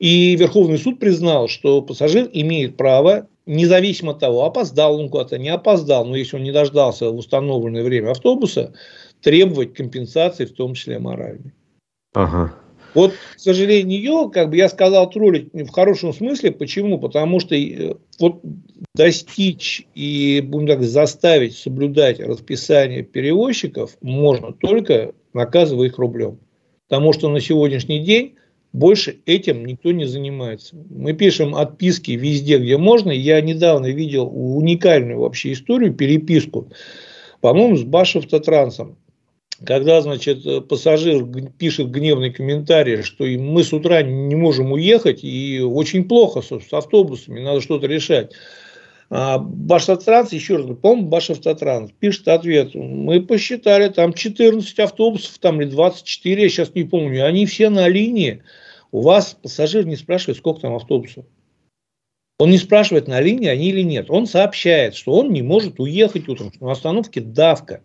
[0.00, 5.48] И Верховный суд признал, что пассажир имеет право, независимо от того, опоздал он куда-то, не
[5.48, 8.72] опоздал, но если он не дождался в установленное время автобуса,
[9.22, 11.52] требовать компенсации, в том числе моральной.
[12.18, 12.52] Ага.
[12.94, 16.50] Вот, к сожалению, как бы я сказал, троллить в хорошем смысле.
[16.50, 16.98] Почему?
[16.98, 18.40] Потому что э, вот
[18.92, 26.40] достичь и, будем так, заставить соблюдать расписание перевозчиков можно только наказывая их рублем.
[26.88, 28.34] Потому что на сегодняшний день
[28.72, 30.74] больше этим никто не занимается.
[30.90, 33.12] Мы пишем отписки везде, где можно.
[33.12, 36.68] Я недавно видел уникальную вообще историю, переписку,
[37.40, 38.96] по-моему, с Башавтотрансом
[39.64, 41.26] когда, значит, пассажир
[41.58, 47.40] пишет гневный комментарий, что мы с утра не можем уехать, и очень плохо с, автобусами,
[47.40, 48.32] надо что-то решать.
[49.10, 52.74] А Башавтотранс, еще раз говорю, по-моему, Башавтотранс пишет ответ.
[52.74, 57.88] Мы посчитали, там 14 автобусов, там или 24, я сейчас не помню, они все на
[57.88, 58.42] линии.
[58.92, 61.24] У вас пассажир не спрашивает, сколько там автобусов.
[62.38, 64.10] Он не спрашивает, на линии они или нет.
[64.10, 67.82] Он сообщает, что он не может уехать утром, что на остановке давка.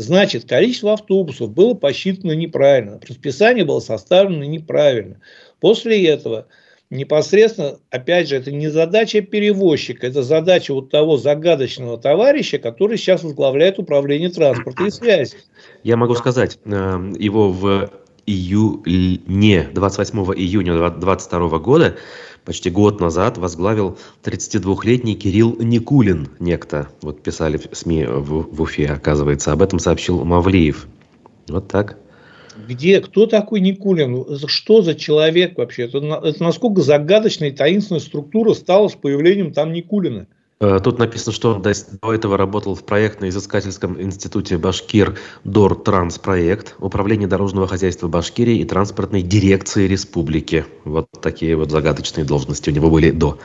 [0.00, 5.20] Значит, количество автобусов было посчитано неправильно, расписание было составлено неправильно.
[5.60, 6.46] После этого
[6.88, 13.22] непосредственно, опять же, это не задача перевозчика, это задача вот того загадочного товарища, который сейчас
[13.24, 15.36] возглавляет управление транспорта и связи.
[15.84, 16.70] Я могу сказать, э,
[17.18, 17.90] его в
[18.24, 21.96] июне, 28 июня 2022 года
[22.44, 26.88] почти год назад возглавил 32-летний Кирилл Никулин, некто.
[27.02, 29.52] Вот писали в СМИ в, в Уфе, оказывается.
[29.52, 30.86] Об этом сообщил Мавлиев.
[31.48, 31.98] Вот так.
[32.68, 34.38] Где, кто такой Никулин?
[34.46, 35.84] Что за человек вообще?
[35.84, 40.26] Это, это насколько загадочная и таинственная структура стала с появлением там Никулина?
[40.60, 46.74] Э, тут написано, что он до этого работал в проектно-изыскательском институте Башкир Дор Транс проект,
[46.78, 50.66] Управление дорожного хозяйства Башкирии и транспортной дирекции республики.
[50.84, 53.38] Вот такие вот загадочные должности у него были до.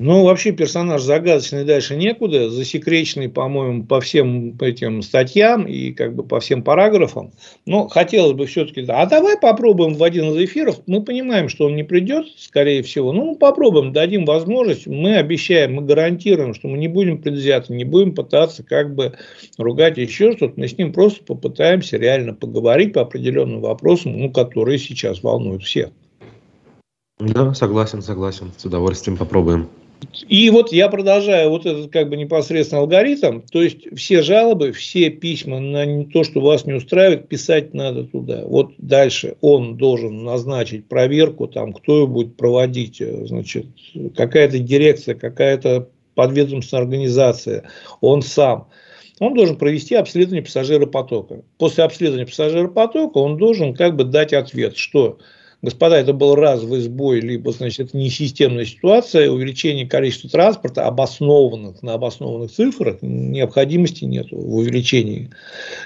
[0.00, 6.22] Ну, вообще персонаж загадочный дальше некуда, засекреченный, по-моему, по всем этим статьям и как бы
[6.22, 7.32] по всем параграфам.
[7.66, 10.80] Но хотелось бы все-таки, а давай попробуем в один из эфиров.
[10.86, 13.12] Мы понимаем, что он не придет, скорее всего.
[13.12, 14.86] Ну, попробуем, дадим возможность.
[14.86, 19.12] Мы обещаем, мы гарантируем, что мы не будем предвзяты, не будем пытаться как бы
[19.58, 20.54] ругать еще что-то.
[20.56, 25.90] Мы с ним просто попытаемся реально поговорить по определенным вопросам, ну, которые сейчас волнуют всех.
[27.18, 28.50] Да, согласен, согласен.
[28.56, 29.68] С удовольствием попробуем.
[30.28, 35.10] И вот я продолжаю вот этот как бы непосредственно алгоритм, то есть все жалобы, все
[35.10, 38.42] письма на то, что вас не устраивает, писать надо туда.
[38.44, 43.66] Вот дальше он должен назначить проверку, там, кто ее будет проводить, э, значит,
[44.16, 47.64] какая-то дирекция, какая-то подведомственная организация,
[48.00, 48.68] он сам.
[49.20, 51.42] Он должен провести обследование пассажиропотока.
[51.58, 55.18] После обследования пассажиропотока он должен как бы дать ответ, что
[55.62, 61.82] господа, это был разовый сбой, либо, значит, это не системная ситуация, увеличение количества транспорта, обоснованных,
[61.82, 65.30] на обоснованных цифрах, необходимости нет в увеличении.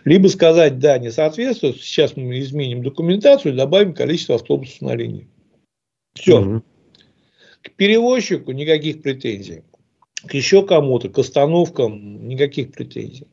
[0.04, 5.28] Либо сказать, да, не соответствует, сейчас мы изменим документацию добавим количество автобусов на линии.
[6.14, 6.40] Все.
[6.40, 6.62] Угу.
[7.62, 9.62] К перевозчику никаких претензий.
[10.26, 13.26] К еще кому-то, к остановкам никаких претензий.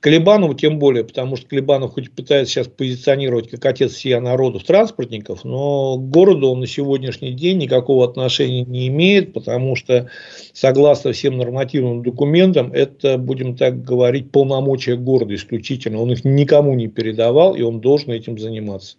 [0.00, 5.44] Колебанову тем более, потому что Колебанов хоть пытается сейчас позиционировать как отец всея народов транспортников,
[5.44, 10.08] но к городу он на сегодняшний день никакого отношения не имеет, потому что
[10.52, 16.00] согласно всем нормативным документам, это, будем так говорить, полномочия города исключительно.
[16.00, 18.96] Он их никому не передавал, и он должен этим заниматься.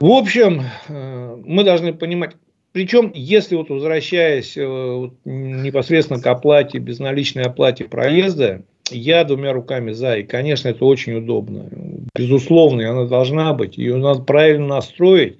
[0.00, 2.36] В общем, э, мы должны понимать,
[2.72, 9.92] причем, если вот возвращаясь э, вот, непосредственно к оплате, безналичной оплате проезда, я двумя руками
[9.92, 10.18] за.
[10.18, 11.66] И, конечно, это очень удобно.
[12.14, 13.78] Безусловно, она должна быть.
[13.78, 15.38] Ее надо правильно настроить,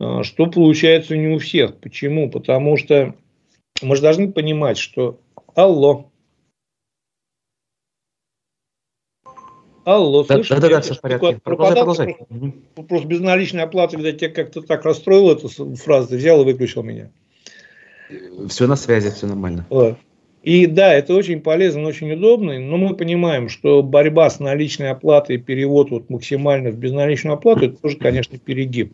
[0.00, 1.76] э, что получается не у всех.
[1.76, 2.30] Почему?
[2.30, 3.14] Потому что
[3.82, 5.20] мы же должны понимать, что
[5.54, 6.10] алло,
[9.88, 10.56] Алло, слышите?
[10.56, 11.40] Да, да, да, все в порядке.
[11.42, 12.16] Продолжай, продолжай.
[12.28, 16.82] Просто, просто безналичная оплата, видать, тебя как-то так расстроила эта фраза, ты взял и выключил
[16.82, 17.10] меня.
[18.50, 19.66] Все на связи, все нормально.
[19.70, 19.96] Вот.
[20.42, 25.36] И да, это очень полезно, очень удобно, но мы понимаем, что борьба с наличной оплатой
[25.36, 28.92] и перевод вот максимально в безналичную оплату, это тоже, конечно, перегиб.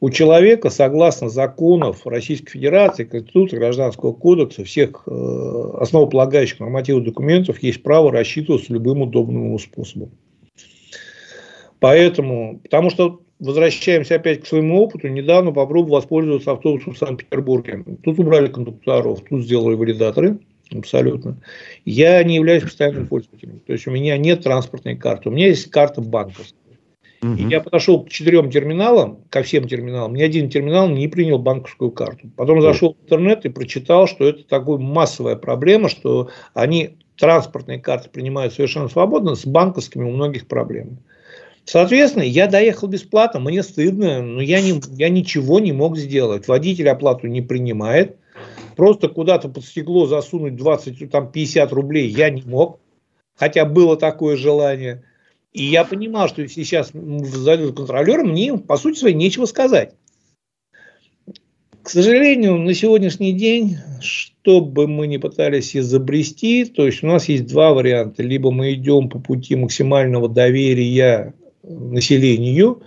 [0.00, 7.82] У человека, согласно законов Российской Федерации, Конституции, Гражданского кодекса, всех э, основополагающих нормативных документов, есть
[7.82, 10.12] право рассчитываться любым удобным ему способом.
[11.80, 15.08] Поэтому, потому что возвращаемся опять к своему опыту.
[15.08, 17.84] Недавно попробовал воспользоваться автобусом в Санкт-Петербурге.
[18.02, 20.38] Тут убрали кондукторов, тут сделали валидаторы.
[20.72, 21.36] Абсолютно.
[21.84, 23.60] Я не являюсь постоянным пользователем.
[23.60, 25.28] То есть у меня нет транспортной карты.
[25.28, 26.58] У меня есть карта банковская.
[27.22, 27.34] Угу.
[27.34, 30.14] И я подошел к четырем терминалам, ко всем терминалам.
[30.14, 32.28] Ни один терминал не принял банковскую карту.
[32.36, 38.10] Потом зашел в интернет и прочитал, что это такая массовая проблема, что они транспортные карты
[38.10, 40.98] принимают совершенно свободно, с банковскими у многих проблем.
[41.64, 46.46] Соответственно, я доехал бесплатно, мне стыдно, но я, не, я ничего не мог сделать.
[46.46, 48.18] Водитель оплату не принимает.
[48.76, 52.80] Просто куда-то под стекло засунуть 20, там 50 рублей я не мог.
[53.36, 55.04] Хотя было такое желание.
[55.52, 59.94] И я понимал, что если сейчас зайдут контролеры, мне, по сути своей, нечего сказать.
[61.82, 67.28] К сожалению, на сегодняшний день, что бы мы ни пытались изобрести, то есть у нас
[67.28, 68.22] есть два варианта.
[68.22, 72.82] Либо мы идем по пути максимального доверия населению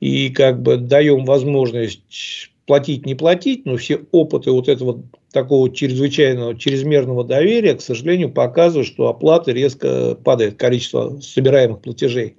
[0.00, 5.02] и как бы даем возможность платить, не платить, но все опыты вот этого
[5.32, 12.36] такого чрезвычайного, чрезмерного доверия, к сожалению, показывают, что оплата резко падает, количество собираемых платежей.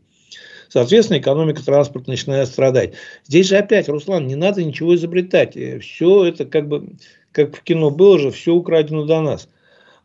[0.69, 2.93] Соответственно, экономика транспорта начинает страдать.
[3.25, 5.57] Здесь же опять, Руслан, не надо ничего изобретать.
[5.81, 6.95] Все это как бы,
[7.31, 9.47] как в кино было же, все украдено до нас.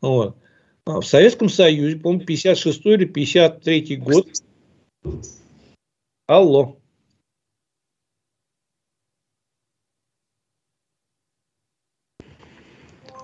[0.01, 0.37] Вот.
[0.85, 4.27] А в Советском Союзе, по-моему, 56 или 53 год
[6.27, 6.80] Алло.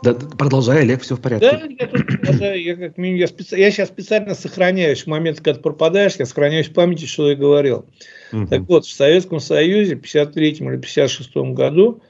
[0.07, 1.51] Да, продолжай, Олег, все в порядке.
[1.51, 2.63] Да, я продолжаю.
[2.63, 3.59] Я, как, я, специ...
[3.59, 7.87] я сейчас специально сохраняюсь в момент, когда пропадаешь, я сохраняюсь в памяти, что я говорил.
[8.33, 8.47] Угу.
[8.47, 12.03] Так вот, в Советском Союзе в 53 или 56 году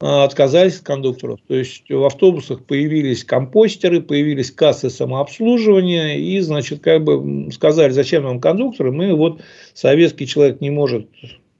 [0.00, 1.40] а, отказались от кондукторов.
[1.48, 8.24] То есть в автобусах появились компостеры, появились кассы самообслуживания, и, значит, как бы сказали, зачем
[8.24, 9.40] нам кондукторы, мы вот,
[9.72, 11.08] советский человек не может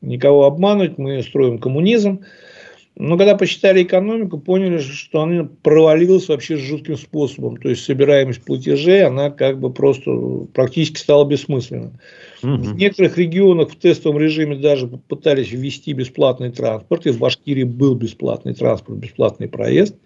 [0.02, 2.22] никого обмануть, мы строим коммунизм.
[2.96, 7.56] Но когда посчитали экономику, поняли, что она провалилась вообще жутким способом.
[7.56, 10.12] То есть собираемость платежей, она как бы просто
[10.52, 11.90] практически стала бессмысленной.
[12.44, 12.52] Угу.
[12.52, 17.06] В некоторых регионах в тестовом режиме даже пытались ввести бесплатный транспорт.
[17.06, 19.96] И в Башкирии был бесплатный транспорт, бесплатный проезд.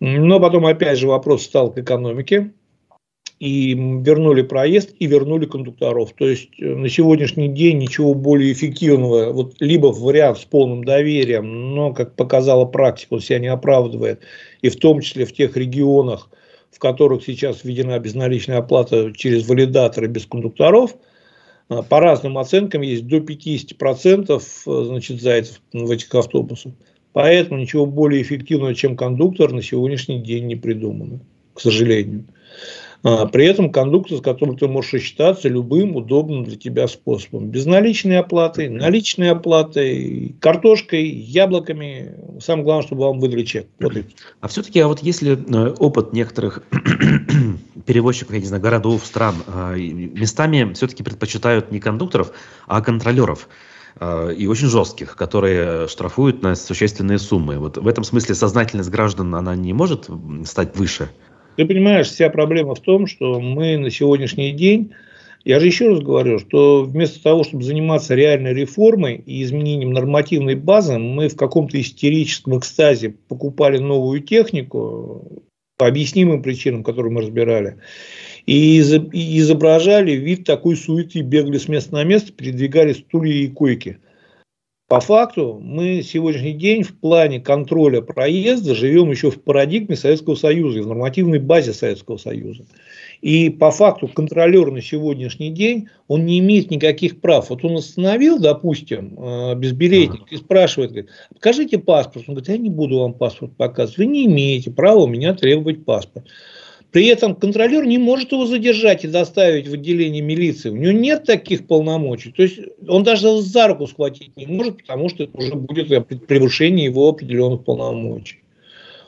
[0.00, 2.52] Но потом опять же вопрос стал к экономике
[3.44, 6.14] и вернули проезд, и вернули кондукторов.
[6.14, 11.74] То есть э, на сегодняшний день ничего более эффективного, вот либо вариант с полным доверием,
[11.74, 14.20] но, как показала практика, он себя не оправдывает,
[14.62, 16.30] и в том числе в тех регионах,
[16.70, 20.96] в которых сейчас введена безналичная оплата через валидаторы без кондукторов,
[21.68, 26.72] э, по разным оценкам есть до 50% э, значит, зайцев в этих автобусах.
[27.12, 31.20] Поэтому ничего более эффективного, чем кондуктор, на сегодняшний день не придумано,
[31.52, 32.24] к сожалению.
[33.06, 37.48] А, при этом кондуктор, с которым ты можешь рассчитаться любым удобным для тебя способом.
[37.50, 42.14] Безналичной оплатой, наличной оплатой, картошкой, яблоками.
[42.40, 43.66] Самое главное, чтобы вам выдали чек.
[43.78, 43.92] Вот
[44.40, 46.62] а все-таки, а вот если э, опыт некоторых
[47.86, 52.32] перевозчиков, я не знаю, городов, стран, а, местами все-таки предпочитают не кондукторов,
[52.66, 53.50] а контролеров.
[54.00, 57.58] э, и очень жестких, которые штрафуют на существенные суммы.
[57.58, 60.08] Вот в этом смысле сознательность граждан, она не может
[60.46, 61.10] стать выше?
[61.56, 64.92] Ты понимаешь, вся проблема в том, что мы на сегодняшний день
[65.44, 70.54] я же еще раз говорю, что вместо того, чтобы заниматься реальной реформой и изменением нормативной
[70.54, 75.44] базы, мы в каком-то истерическом экстазе покупали новую технику
[75.76, 77.76] по объяснимым причинам, которые мы разбирали,
[78.46, 83.98] и изображали вид такой суеты, бегали с места на место, передвигали стулья и койки.
[84.94, 90.84] По факту мы сегодняшний день в плане контроля проезда живем еще в парадигме Советского Союза,
[90.84, 92.64] в нормативной базе Советского Союза.
[93.20, 97.50] И по факту контролер на сегодняшний день, он не имеет никаких прав.
[97.50, 102.26] Вот он остановил, допустим, э, безбилетник и спрашивает, говорит, покажите паспорт.
[102.28, 103.98] Он говорит, я не буду вам паспорт показывать.
[103.98, 106.28] Вы не имеете права у меня требовать паспорт.
[106.94, 110.70] При этом контролер не может его задержать и доставить в отделение милиции.
[110.70, 112.30] У него нет таких полномочий.
[112.30, 115.88] То есть он даже за руку схватить не может, потому что это уже будет
[116.28, 118.44] превышение его определенных полномочий.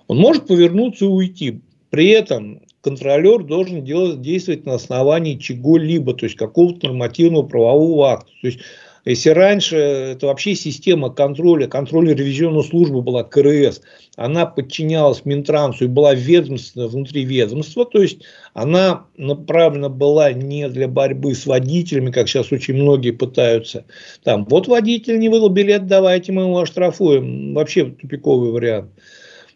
[0.08, 1.60] Он может повернуться и уйти.
[1.90, 8.32] При этом контролер должен делать, действовать на основании чего-либо, то есть какого-то нормативного правового акта.
[8.42, 8.58] То есть
[9.06, 13.80] если раньше это вообще система контроля, контроля ревизионной службы была КРС,
[14.16, 20.88] она подчинялась Минтрансу и была ведомственна внутри ведомства, то есть она направлена была не для
[20.88, 23.84] борьбы с водителями, как сейчас очень многие пытаются.
[24.24, 27.54] Там, вот водитель не выдал билет, давайте мы его оштрафуем.
[27.54, 28.90] Вообще тупиковый вариант.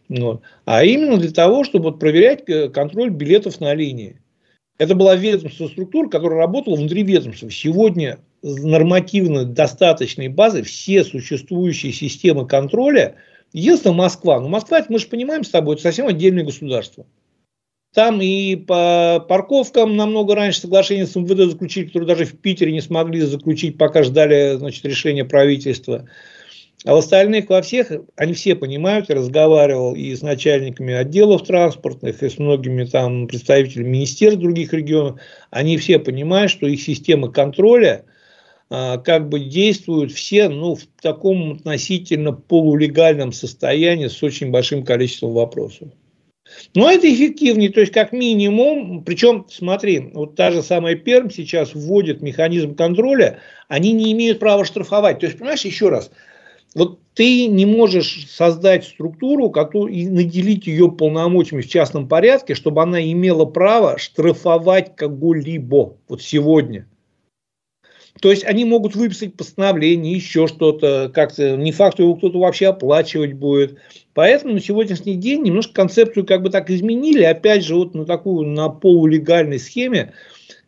[0.08, 0.42] Вот.
[0.64, 4.20] А именно для того, чтобы проверять э, контроль билетов на линии.
[4.78, 7.50] Это была ведомственная структура, которая работала внутри ведомства.
[7.50, 13.16] Сегодня нормативно достаточной базы все существующие системы контроля,
[13.52, 17.06] единственное Москва, но Москва, мы же понимаем с тобой, это совсем отдельное государство.
[17.92, 22.80] Там и по парковкам намного раньше соглашение с МВД заключили, которые даже в Питере не
[22.80, 26.08] смогли заключить, пока ждали значит, решения правительства.
[26.84, 32.22] А в остальных, во всех, они все понимают, я разговаривал и с начальниками отделов транспортных,
[32.22, 35.20] и с многими там представителями министерств других регионов,
[35.50, 38.04] они все понимают, что их система контроля–
[38.70, 45.88] как бы действуют все ну, в таком относительно полулегальном состоянии с очень большим количеством вопросов.
[46.74, 51.74] Но это эффективнее, то есть как минимум, причем смотри, вот та же самая Перм сейчас
[51.74, 55.20] вводит механизм контроля, они не имеют права штрафовать.
[55.20, 56.10] То есть, понимаешь, еще раз,
[56.74, 62.82] вот ты не можешь создать структуру которую, и наделить ее полномочиями в частном порядке, чтобы
[62.82, 66.86] она имела право штрафовать кого-либо вот сегодня.
[68.20, 72.68] То есть они могут выписать постановление, еще что-то, как-то не факт, что его кто-то вообще
[72.68, 73.78] оплачивать будет.
[74.12, 78.46] Поэтому на сегодняшний день немножко концепцию как бы так изменили, опять же, вот на такую,
[78.46, 80.12] на полулегальной схеме,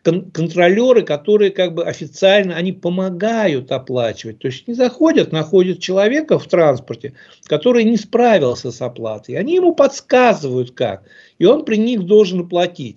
[0.03, 4.38] кон- контролеры, которые как бы официально, они помогают оплачивать.
[4.38, 7.12] То есть не заходят, находят человека в транспорте,
[7.44, 9.34] который не справился с оплатой.
[9.34, 11.03] Они ему подсказывают как.
[11.38, 12.96] И он при них должен оплатить.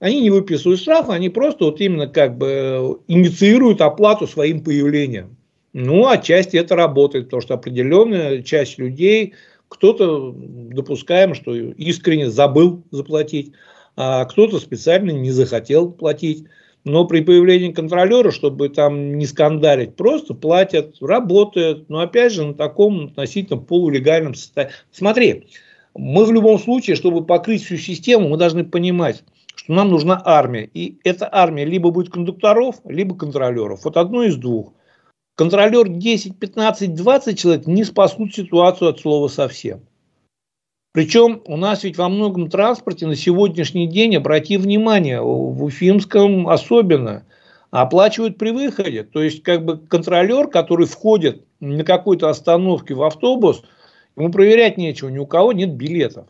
[0.00, 5.36] Они не выписывают штрафы, они просто вот именно как бы э, инициируют оплату своим появлением.
[5.72, 9.34] Ну, отчасти это работает, потому что определенная часть людей,
[9.68, 13.52] кто-то допускаем, что искренне забыл заплатить,
[13.96, 16.44] а кто-то специально не захотел платить.
[16.84, 21.88] Но при появлении контролера, чтобы там не скандалить, просто платят, работают.
[21.88, 24.74] Но опять же на таком относительно полулегальном состоянии.
[24.92, 25.46] Смотри,
[25.94, 29.24] мы в любом случае, чтобы покрыть всю систему, мы должны понимать,
[29.64, 30.68] что нам нужна армия.
[30.72, 33.84] И эта армия либо будет кондукторов, либо контролеров.
[33.84, 34.74] Вот одно из двух.
[35.36, 39.80] Контролер 10, 15, 20 человек не спасут ситуацию от слова совсем.
[40.92, 47.24] Причем у нас ведь во многом транспорте на сегодняшний день, обрати внимание, в Уфимском особенно,
[47.70, 49.02] оплачивают при выходе.
[49.02, 53.64] То есть, как бы контролер, который входит на какой-то остановке в автобус,
[54.16, 56.28] ему проверять нечего, ни у кого нет билетов.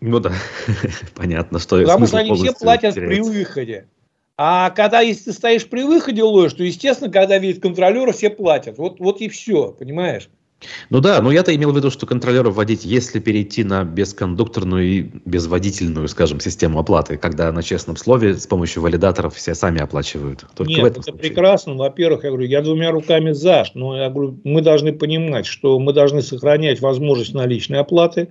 [0.00, 0.32] Ну да,
[1.14, 3.88] понятно, что Потому что они все платят при выходе.
[4.36, 8.78] А когда, если ты стоишь при выходе ловишь, то, естественно, когда видят контролера, все платят.
[8.78, 10.28] Вот, вот и все, понимаешь?
[10.90, 15.02] Ну да, но я-то имел в виду, что контролеров вводить, если перейти на бескондукторную и
[15.24, 20.44] безводительную, скажем, систему оплаты, когда на честном слове с помощью валидаторов все сами оплачивают.
[20.54, 21.28] Только Нет, в этом это случае.
[21.28, 21.74] прекрасно.
[21.74, 25.92] Во-первых, я говорю, я двумя руками за, но я говорю, мы должны понимать, что мы
[25.92, 28.28] должны сохранять возможность наличной оплаты.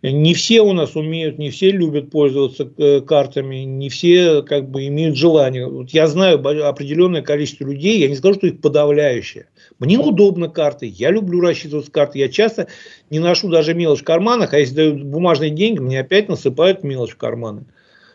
[0.00, 4.86] Не все у нас умеют, не все любят пользоваться э, картами, не все как бы
[4.86, 5.66] имеют желание.
[5.66, 9.48] Вот я знаю определенное количество людей, я не скажу, что их подавляющее.
[9.80, 12.20] Мне удобно карты, я люблю рассчитываться карты.
[12.20, 12.68] Я часто
[13.10, 17.12] не ношу даже мелочь в карманах, а если дают бумажные деньги, мне опять насыпают мелочь
[17.12, 17.64] в карманы.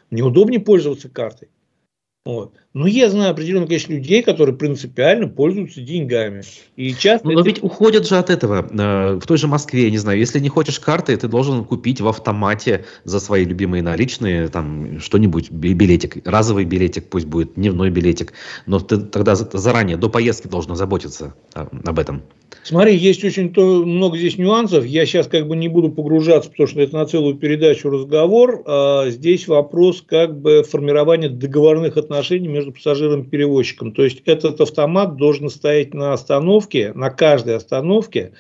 [0.10, 1.50] Мне удобнее пользоваться картой.
[2.24, 2.63] Вот.
[2.74, 6.42] Но я знаю определенное количество людей, которые принципиально пользуются деньгами.
[6.76, 7.44] И часто но, это...
[7.44, 8.68] ведь уходят же от этого.
[8.68, 12.08] Э, в той же Москве, не знаю, если не хочешь карты, ты должен купить в
[12.08, 18.34] автомате за свои любимые наличные там что-нибудь, билетик, разовый билетик, пусть будет дневной билетик.
[18.66, 22.24] Но ты тогда заранее, до поездки должен заботиться а, об этом.
[22.64, 24.86] Смотри, есть очень то, много здесь нюансов.
[24.86, 28.64] Я сейчас как бы не буду погружаться, потому что это на целую передачу разговор.
[28.66, 33.94] А здесь вопрос как бы формирования договорных отношений между пассажиром и перевозчиком.
[33.94, 38.34] То есть этот автомат должен стоять на остановке, на каждой остановке,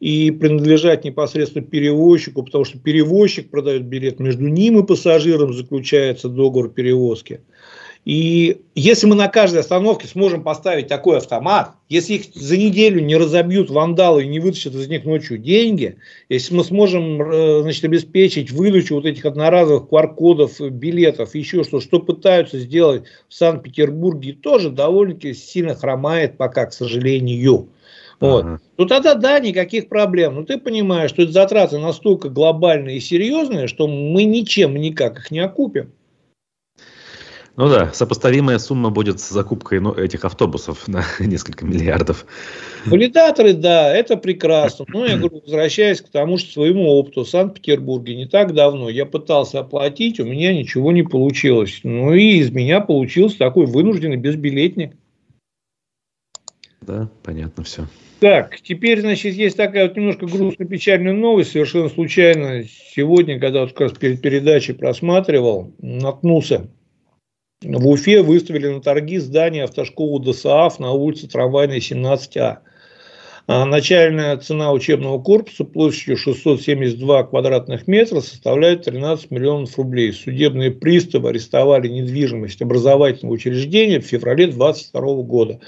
[0.00, 6.70] и принадлежать непосредственно перевозчику, потому что перевозчик продает билет, между ним и пассажиром заключается договор
[6.70, 7.40] перевозки.
[8.04, 13.16] И если мы на каждой остановке сможем поставить такой автомат, если их за неделю не
[13.16, 15.98] разобьют вандалы и не вытащат из них ночью деньги,
[16.28, 22.00] если мы сможем э, значит, обеспечить выдачу вот этих одноразовых QR-кодов, билетов, еще что, что
[22.00, 27.68] пытаются сделать в Санкт-Петербурге, тоже довольно-таки сильно хромает пока, к сожалению.
[28.18, 28.44] Вот.
[28.44, 28.60] Ага.
[28.78, 30.34] Ну тогда да, никаких проблем.
[30.34, 35.30] Но ты понимаешь, что эти затраты настолько глобальные и серьезные, что мы ничем никак их
[35.30, 35.92] не окупим.
[37.54, 42.24] Ну да, сопоставимая сумма будет с закупкой ну, этих автобусов на несколько миллиардов.
[42.86, 44.86] Валидаторы, да, это прекрасно.
[44.88, 49.04] Но я говорю, возвращаясь к тому, что своему опыту в Санкт-Петербурге не так давно я
[49.04, 51.80] пытался оплатить, у меня ничего не получилось.
[51.82, 54.94] Ну и из меня получился такой вынужденный безбилетник.
[56.80, 57.86] Да, понятно все.
[58.20, 61.52] Так, теперь, значит, есть такая вот немножко грустно-печальная новость.
[61.52, 66.68] Совершенно случайно сегодня, когда вот как раз перед передачей просматривал, наткнулся
[67.62, 72.58] в Уфе выставили на торги здание автошколы ДСАФ на улице Трамвайной, 17А.
[73.48, 80.12] А начальная цена учебного корпуса площадью 672 квадратных метра составляет 13 миллионов рублей.
[80.12, 85.60] Судебные приставы арестовали недвижимость образовательного учреждения в феврале 2022 года.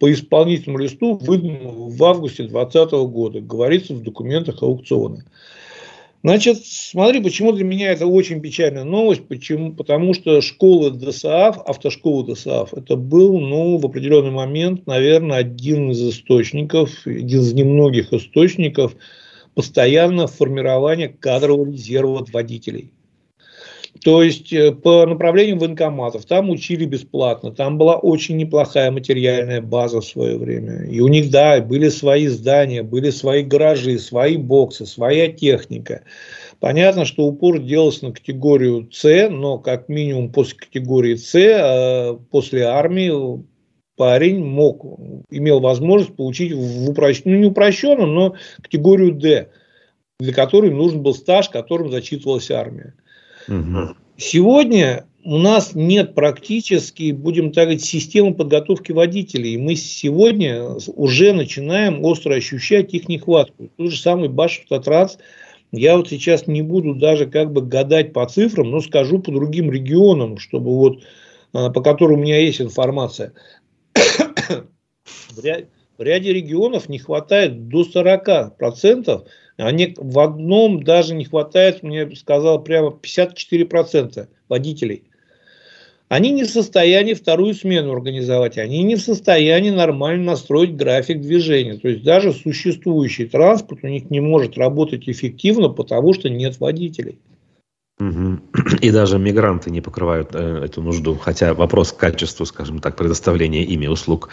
[0.00, 5.24] По исполнительному листу выданному в августе 2020 года, говорится в документах аукциона.
[6.22, 9.26] Значит, смотри, почему для меня это очень печальная новость.
[9.26, 9.72] Почему?
[9.72, 16.06] Потому что школа ДСАФ, автошкола ДСАФ, это был, ну, в определенный момент, наверное, один из
[16.06, 18.96] источников, один из немногих источников
[19.54, 22.90] постоянного формирования кадрового резерва водителей.
[24.02, 30.00] То есть э, по направлению военкоматов там учили бесплатно, там была очень неплохая материальная база
[30.00, 30.84] в свое время.
[30.84, 36.02] И у них, да, были свои здания, были свои гаражи, свои боксы, своя техника.
[36.60, 42.64] Понятно, что упор делался на категорию С, но как минимум после категории С, э, после
[42.64, 43.44] армии
[43.96, 44.82] парень мог,
[45.30, 49.50] имел возможность получить в упрощенном, ну не упрощенном, но категорию D,
[50.20, 52.94] для которой нужен был стаж, которым зачитывалась армия.
[54.16, 59.56] Сегодня у нас нет практически, будем так говорить, системы подготовки водителей.
[59.56, 60.64] Мы сегодня
[60.94, 63.70] уже начинаем остро ощущать их нехватку.
[63.76, 65.18] Тот же самый Баш Автотранс.
[65.72, 69.70] Я вот сейчас не буду даже как бы гадать по цифрам, но скажу по другим
[69.70, 71.02] регионам, чтобы вот
[71.52, 73.32] а, по которым у меня есть информация.
[75.30, 79.26] В ряде регионов не хватает до 40%
[79.60, 85.04] они в одном даже не хватает, мне сказал прямо 54% водителей.
[86.08, 91.76] Они не в состоянии вторую смену организовать, они не в состоянии нормально настроить график движения.
[91.76, 97.20] То есть даже существующий транспорт у них не может работать эффективно, потому что нет водителей.
[98.80, 101.14] И даже мигранты не покрывают э, эту нужду.
[101.14, 104.30] Хотя вопрос к качеству, скажем так, предоставления ими услуг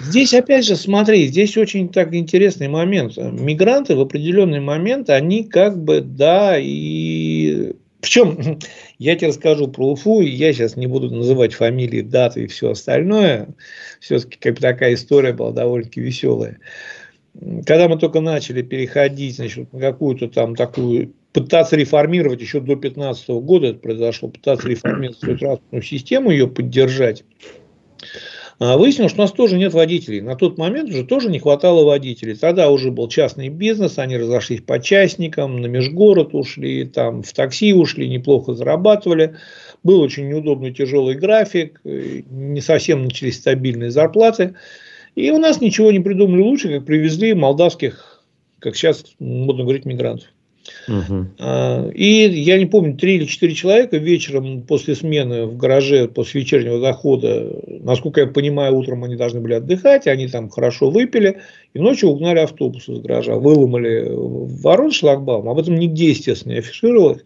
[0.00, 3.16] Здесь, опять же, смотри, здесь очень так интересный момент.
[3.16, 7.72] Мигранты в определенный момент, они как бы, да, и...
[8.00, 8.58] Причем,
[8.98, 12.70] я тебе расскажу про Уфу, и я сейчас не буду называть фамилии, даты и все
[12.70, 13.48] остальное.
[14.00, 16.58] Все-таки как такая история была довольно-таки веселая.
[17.66, 23.28] Когда мы только начали переходить значит, на какую-то там такую пытаться реформировать еще до 2015
[23.28, 27.24] года это произошло, пытаться реформировать свою транспортную систему, ее поддержать.
[28.60, 30.20] А выяснилось, что у нас тоже нет водителей.
[30.20, 32.36] На тот момент уже тоже не хватало водителей.
[32.36, 37.72] Тогда уже был частный бизнес, они разошлись по частникам, на межгород ушли, там в такси
[37.72, 39.36] ушли, неплохо зарабатывали.
[39.82, 44.56] Был очень неудобный тяжелый график, не совсем начались стабильные зарплаты.
[45.14, 48.22] И у нас ничего не придумали лучше, как привезли молдавских,
[48.58, 50.28] как сейчас модно говорить, мигрантов.
[50.88, 51.92] Угу.
[51.94, 56.80] И я не помню, три или четыре человека вечером после смены в гараже, после вечернего
[56.80, 57.48] захода,
[57.80, 61.38] насколько я понимаю, утром они должны были отдыхать, они там хорошо выпили,
[61.74, 67.22] и ночью угнали автобус из гаража, выломали ворот шлагбаум, об этом нигде, естественно, не афишировалось.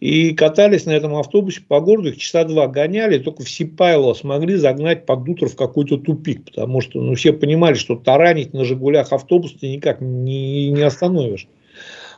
[0.00, 4.56] и катались на этом автобусе по городу, их часа два гоняли, только в Сипайлово смогли
[4.56, 9.12] загнать под утро в какой-то тупик, потому что ну, все понимали, что таранить на «Жигулях»
[9.12, 11.46] автобус ты никак не, не остановишь.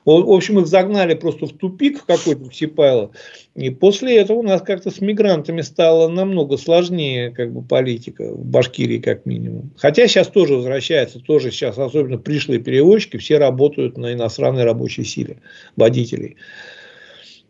[0.05, 3.13] В общем, их загнали просто в тупик какой-то Сипайло.
[3.55, 8.45] И после этого у нас как-то с мигрантами стало намного сложнее как бы, политика, в
[8.45, 9.71] Башкирии как минимум.
[9.77, 15.39] Хотя сейчас тоже возвращается, тоже сейчас, особенно пришлые перевозчики, все работают на иностранной рабочей силе
[15.77, 16.37] водителей.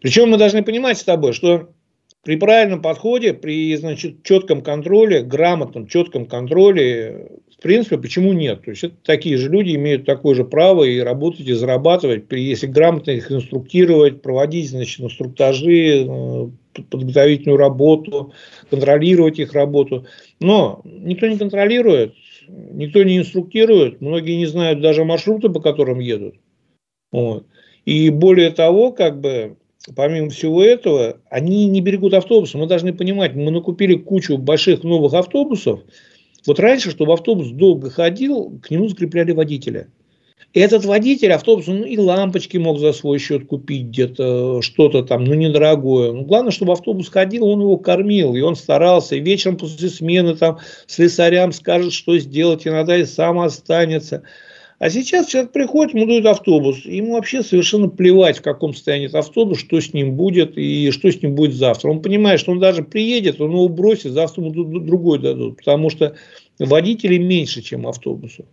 [0.00, 1.70] Причем мы должны понимать с тобой, что
[2.24, 7.28] при правильном подходе, при значит, четком контроле, грамотном, четком контроле,
[7.62, 8.64] в принципе, почему нет?
[8.64, 12.66] То есть, это такие же люди имеют такое же право и работать, и зарабатывать, если
[12.66, 16.48] грамотно их инструктировать, проводить значит, инструктажи, э,
[16.90, 18.32] подготовительную работу,
[18.68, 20.06] контролировать их работу.
[20.40, 22.14] Но никто не контролирует,
[22.48, 26.34] никто не инструктирует, многие не знают даже маршруты, по которым едут.
[27.12, 27.46] Вот.
[27.84, 29.56] И более того, как бы
[29.94, 32.58] помимо всего этого, они не берегут автобусы.
[32.58, 35.78] Мы должны понимать, мы накупили кучу больших новых автобусов.
[36.47, 39.88] Вот раньше, чтобы автобус долго ходил, к нему закрепляли водителя.
[40.53, 45.24] И этот водитель автобус, ну и лампочки мог за свой счет купить где-то, что-то там,
[45.24, 46.12] ну недорогое.
[46.12, 49.16] Ну, главное, чтобы автобус ходил, он его кормил, и он старался.
[49.16, 54.24] И вечером после смены там слесарям скажет, что сделать, иногда и сам останется.
[54.82, 56.84] А сейчас человек приходит, ему дают автобус.
[56.84, 61.08] Ему вообще совершенно плевать, в каком состоянии этот автобус, что с ним будет и что
[61.08, 61.88] с ним будет завтра.
[61.88, 65.58] Он понимает, что он даже приедет, он его бросит, завтра ему другой дадут.
[65.58, 66.16] Потому что
[66.58, 68.46] водителей меньше, чем автобусов.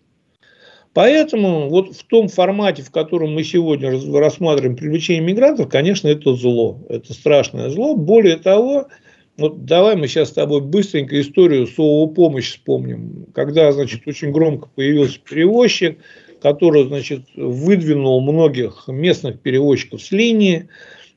[0.93, 6.77] Поэтому вот в том формате, в котором мы сегодня рассматриваем привлечение мигрантов, конечно, это зло.
[6.89, 7.95] Это страшное зло.
[7.95, 8.89] Более того,
[9.39, 13.25] вот давай мы сейчас с тобой быстренько историю с ООО «Помощь» вспомним.
[13.33, 15.97] Когда, значит, очень громко появился перевозчик,
[16.41, 20.67] который, значит, выдвинул многих местных перевозчиков с линии,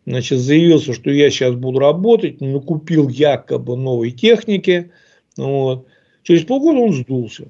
[0.06, 4.92] значит, заявился, что я сейчас буду работать, накупил якобы новой техники.
[5.36, 5.86] Вот.
[6.22, 7.48] Через полгода он сдулся.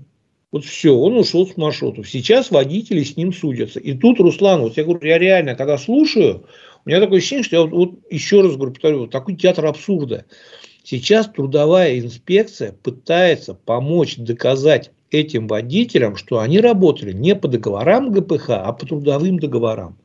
[0.53, 2.09] Вот все, он ушел с маршрутов.
[2.09, 3.81] Сейчас водители с ним судятся.
[3.81, 6.45] И тут, Руслан, вот я говорю, я реально, когда слушаю,
[6.85, 9.65] у меня такое ощущение, что я вот, вот еще раз говорю, повторю, вот такой театр
[9.67, 10.27] абсурда.
[10.85, 18.51] Сейчас трудовая инспекция пытается помочь доказать этим водителям, что они работали не по договорам ГПХ,
[18.51, 19.99] а по трудовым договорам.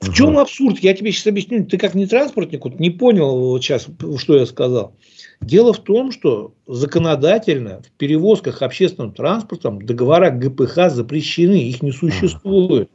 [0.00, 0.78] В чем абсурд?
[0.80, 1.64] Я тебе сейчас объясню.
[1.66, 3.86] Ты как не транспортник, вот не понял вот сейчас,
[4.18, 4.94] что я сказал.
[5.40, 12.90] Дело в том, что законодательно в перевозках общественным транспортом договора ГПХ запрещены, их не существует.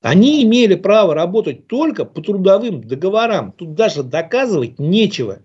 [0.00, 3.52] Они имели право работать только по трудовым договорам.
[3.52, 5.40] Тут даже доказывать нечего.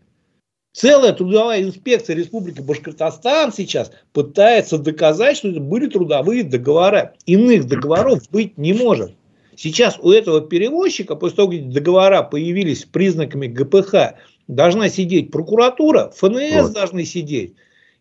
[0.73, 7.13] Целая трудовая инспекция Республики Башкортостан сейчас пытается доказать, что это были трудовые договора.
[7.27, 9.13] Иных договоров быть не может.
[9.55, 14.15] Сейчас у этого перевозчика, после того, как договора появились с признаками ГПХ,
[14.47, 16.73] должна сидеть прокуратура, ФНС вот.
[16.73, 17.53] должны сидеть.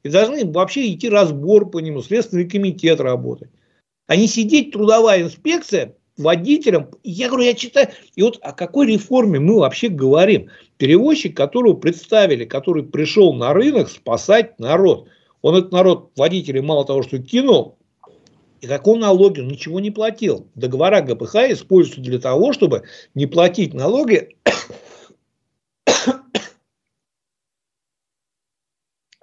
[0.02, 3.50] И должны вообще идти разбор по нему, Следственный комитет работать.
[4.06, 6.90] А не сидеть трудовая инспекция водителям.
[7.02, 7.88] Я говорю, я читаю.
[8.14, 10.48] И вот о какой реформе мы вообще говорим?
[10.78, 15.08] Перевозчик, которого представили, который пришел на рынок спасать народ.
[15.42, 17.76] Он этот народ водителей мало того, что кинул,
[18.62, 18.66] и
[18.96, 20.48] налоге он ничего не платил.
[20.54, 24.36] Договора ГПХ используются для того, чтобы не платить налоги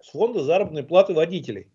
[0.02, 1.68] с фонда заработной платы водителей.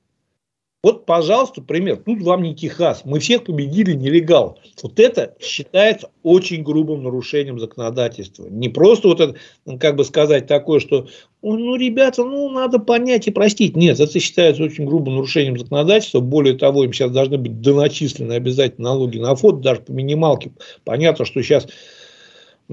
[0.85, 1.97] Вот, пожалуйста, пример.
[2.05, 3.07] Тут вам не Техас.
[3.07, 4.59] Мы всех победили нелегал.
[4.83, 8.47] Вот это считается очень грубым нарушением законодательства.
[8.51, 9.35] Не просто вот это,
[9.79, 11.07] как бы сказать, такое, что
[11.41, 13.75] ну, ребята, ну, надо понять и простить.
[13.75, 16.21] Нет, это считается очень грубым нарушением законодательства.
[16.21, 20.53] Более того, им сейчас должны быть доначислены обязательно налоги на фото, даже по минималке.
[20.85, 21.67] Понятно, что сейчас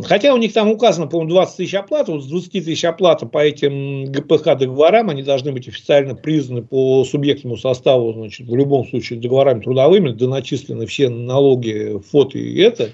[0.04, 3.40] Хотя у них там указано, по-моему, 20 тысяч оплат, вот с 20 тысяч оплата по
[3.40, 9.20] этим ГПХ договорам, они должны быть официально признаны по субъектному составу, значит, в любом случае
[9.20, 12.92] договорами трудовыми, доначислены все налоги, фото и это.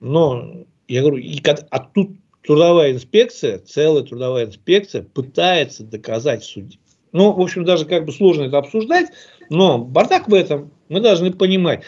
[0.00, 1.40] Но, я говорю, и,
[1.70, 2.10] а тут
[2.44, 6.78] трудовая инспекция, целая трудовая инспекция пытается доказать суде.
[7.12, 9.08] Ну, в общем, даже как бы сложно это обсуждать,
[9.50, 11.82] но бардак в этом мы должны понимать.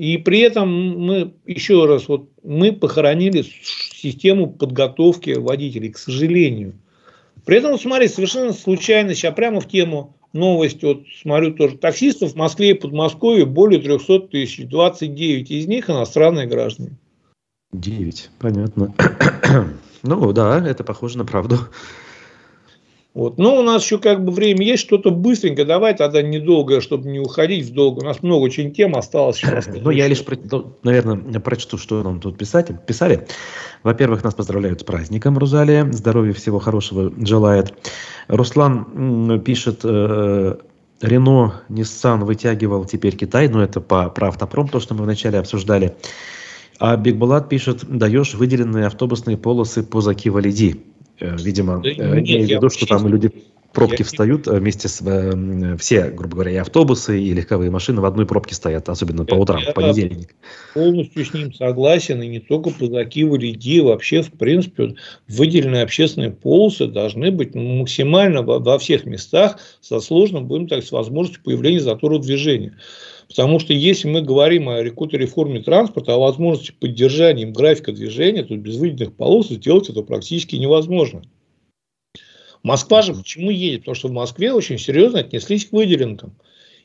[0.00, 6.72] И при этом мы, еще раз, вот мы похоронили систему подготовки водителей, к сожалению.
[7.44, 12.36] При этом, смотри, совершенно случайно, сейчас прямо в тему новость, вот смотрю тоже, таксистов в
[12.36, 16.96] Москве и Подмосковье более 300 тысяч, 29 из них иностранные граждане.
[17.74, 18.94] 9, понятно.
[20.02, 21.58] ну да, это похоже на правду.
[23.12, 23.38] Вот.
[23.38, 25.64] Но у нас еще как бы время есть, что-то быстренько.
[25.64, 28.00] Давай тогда недолго, чтобы не уходить в долго.
[28.00, 29.42] У нас много очень тем осталось.
[29.82, 30.24] Ну, я лишь,
[30.82, 33.26] наверное, прочту, что нам тут писать, писали.
[33.82, 35.90] Во-первых, нас поздравляют с праздником, Рузалия.
[35.90, 37.74] Здоровья, всего хорошего желает.
[38.28, 40.56] Руслан пишет, э,
[41.00, 45.96] Рено, Nissan вытягивал теперь Китай, но это по, про автопром, то, что мы вначале обсуждали.
[46.78, 50.80] А Бигбулат пишет, даешь выделенные автобусные полосы по Закива-Лиди.
[51.20, 53.30] Э, видимо, да, э, имея в виду, что там люди
[53.72, 54.04] пробки я...
[54.04, 55.00] встают э, вместе с
[55.78, 59.60] все, грубо говоря, и автобусы, и легковые машины в одной пробке стоят, особенно по утрам,
[59.60, 60.34] я в понедельник.
[60.74, 64.94] Полностью с ним согласен, и не только по Закиву Лиди, вообще, в принципе,
[65.28, 70.90] выделенные общественные полосы должны быть максимально во, во всех местах со сложным, будем так, с
[70.90, 72.76] возможностью появления затора движения.
[73.30, 78.42] Потому что если мы говорим о какой-то реформе транспорта, о возможности поддержания им графика движения,
[78.42, 81.22] то без выделенных полос сделать это практически невозможно.
[82.64, 83.82] Москва же почему едет?
[83.82, 86.34] Потому что в Москве очень серьезно отнеслись к выделенкам.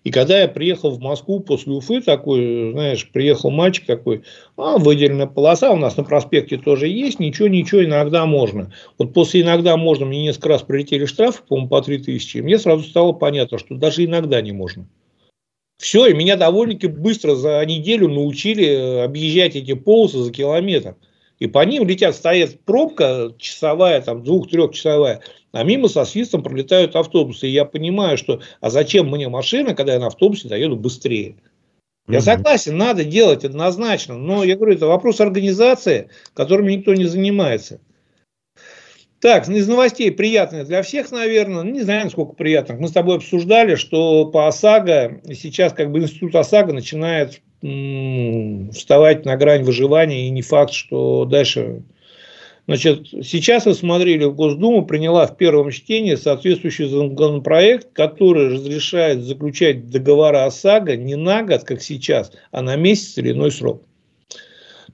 [0.04, 4.22] И когда я приехал в Москву после Уфы, такой, знаешь, приехал мальчик такой,
[4.56, 8.72] а, выделенная полоса у нас на проспекте тоже есть, ничего, ничего, иногда можно.
[9.00, 12.84] Вот после иногда можно, мне несколько раз прилетели штрафы, по-моему, по 3000, и мне сразу
[12.84, 14.88] стало понятно, что даже иногда не можно.
[15.78, 20.96] Все, и меня довольно-таки быстро за неделю научили э, объезжать эти полосы за километр.
[21.40, 25.22] И по ним летят, стоит пробка часовая, там двух-трехчасовая,
[25.52, 27.48] а мимо со свистом пролетают автобусы.
[27.48, 31.36] И я понимаю, что а зачем мне машина, когда я на автобусе доеду быстрее?
[32.08, 37.82] Я согласен, надо делать однозначно, но я говорю, это вопрос организации, которым никто не занимается.
[39.26, 41.64] Так, из новостей приятных для всех, наверное.
[41.64, 42.78] Ну, не знаю, сколько приятных.
[42.78, 49.26] Мы с тобой обсуждали, что по ОСАГО, сейчас как бы институт ОСАГО начинает м- вставать
[49.26, 51.82] на грань выживания, и не факт, что дальше...
[52.68, 60.46] Значит, сейчас вы смотрели, Госдума приняла в первом чтении соответствующий законопроект, который разрешает заключать договора
[60.46, 63.82] ОСАГО не на год, как сейчас, а на месяц или иной срок.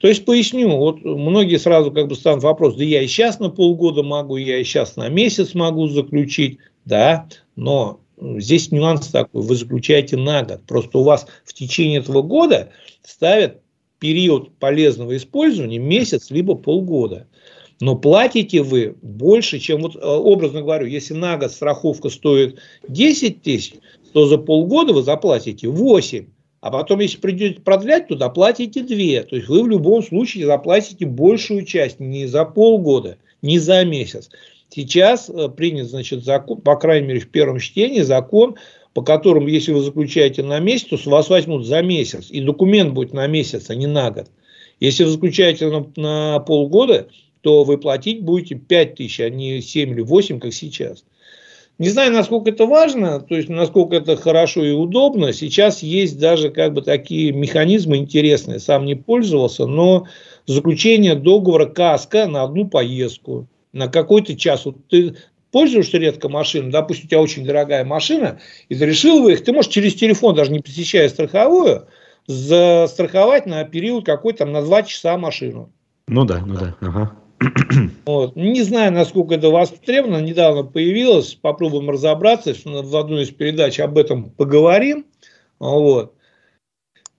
[0.01, 3.49] То есть поясню, вот многие сразу как бы станут вопрос, да я и сейчас на
[3.49, 9.55] полгода могу, я и сейчас на месяц могу заключить, да, но здесь нюанс такой, вы
[9.55, 12.71] заключаете на год, просто у вас в течение этого года
[13.03, 13.61] ставят
[13.99, 17.27] период полезного использования месяц либо полгода.
[17.79, 23.41] Но платите вы больше, чем, вот э, образно говорю, если на год страховка стоит 10
[23.43, 23.73] тысяч,
[24.13, 26.25] то за полгода вы заплатите 8.
[26.61, 29.23] А потом, если придете продлять, то доплатите две.
[29.23, 34.29] То есть вы в любом случае заплатите большую часть не за полгода, не за месяц.
[34.69, 38.55] Сейчас э, принят, значит, закон, по крайней мере, в первом чтении закон,
[38.93, 42.29] по которому, если вы заключаете на месяц, то с вас возьмут за месяц.
[42.29, 44.27] И документ будет на месяц, а не на год.
[44.79, 47.09] Если вы заключаете на, на полгода,
[47.41, 51.03] то вы платить будете 5 тысяч, а не 7 или 8, как сейчас.
[51.81, 55.33] Не знаю, насколько это важно, то есть насколько это хорошо и удобно.
[55.33, 58.59] Сейчас есть даже как бы такие механизмы интересные.
[58.59, 60.05] Сам не пользовался, но
[60.45, 64.65] заключение договора КАСКО на одну поездку, на какой-то час.
[64.65, 65.15] Вот ты
[65.49, 69.71] пользуешься редко машиной, допустим, у тебя очень дорогая машина, и ты решил выехать, ты можешь
[69.71, 71.87] через телефон, даже не посещая страховую,
[72.27, 75.71] застраховать на период какой-то на два часа машину.
[76.07, 77.11] Ну да, ну да, ага.
[78.05, 78.35] Вот.
[78.35, 80.21] Не знаю, насколько это востребовано.
[80.21, 81.35] Недавно появилось.
[81.35, 82.53] Попробуем разобраться.
[82.65, 85.05] В одной из передач об этом поговорим.
[85.59, 86.13] Вот.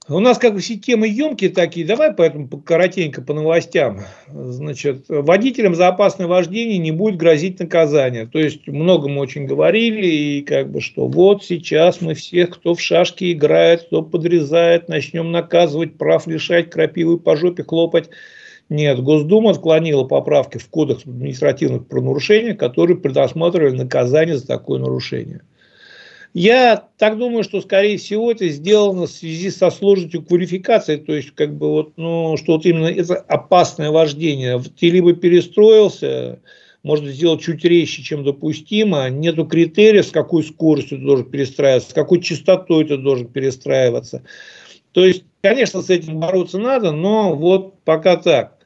[0.09, 1.87] У нас как бы все темы емкие такие.
[1.87, 4.01] Давай поэтому коротенько по новостям.
[4.27, 8.27] Значит, водителям за опасное вождение не будет грозить наказание.
[8.27, 10.07] То есть, много мы очень говорили.
[10.07, 15.31] И как бы что вот сейчас мы всех, кто в шашки играет, кто подрезает, начнем
[15.31, 18.11] наказывать, прав лишать, крапивы по жопе хлопать.
[18.69, 25.43] Нет, Госдума отклонила поправки в Кодекс административных правонарушений, которые предусматривали наказание за такое нарушение.
[26.35, 31.33] Я так думаю, что, скорее всего, это сделано в связи со сложностью квалификации, то есть,
[31.33, 34.59] как бы вот, ну, что вот именно это опасное вождение.
[34.79, 36.41] Ты либо перестроился,
[36.83, 41.95] можно сделать чуть резче, чем допустимо, нету критериев, с какой скоростью ты должен перестраиваться, с
[41.95, 44.23] какой частотой ты должен перестраиваться.
[44.93, 48.59] То есть, конечно, с этим бороться надо, но вот пока так.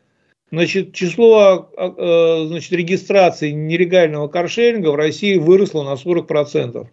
[0.53, 6.87] Значит, число а, а, значит, регистрации нелегального каршеринга в России выросло на 40%.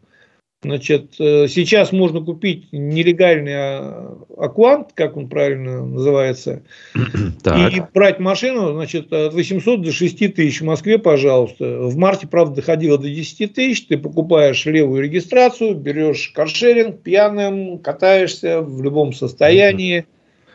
[0.64, 6.64] Значит, э, сейчас можно купить нелегальный а, аквант, как он правильно называется,
[7.44, 7.74] так.
[7.74, 11.80] и брать машину значит, от 800 до 6 тысяч в Москве, пожалуйста.
[11.80, 13.88] В марте, правда, доходило до 10 тысяч.
[13.88, 20.06] Ты покупаешь левую регистрацию, берешь каршеринг, пьяным, катаешься в любом состоянии.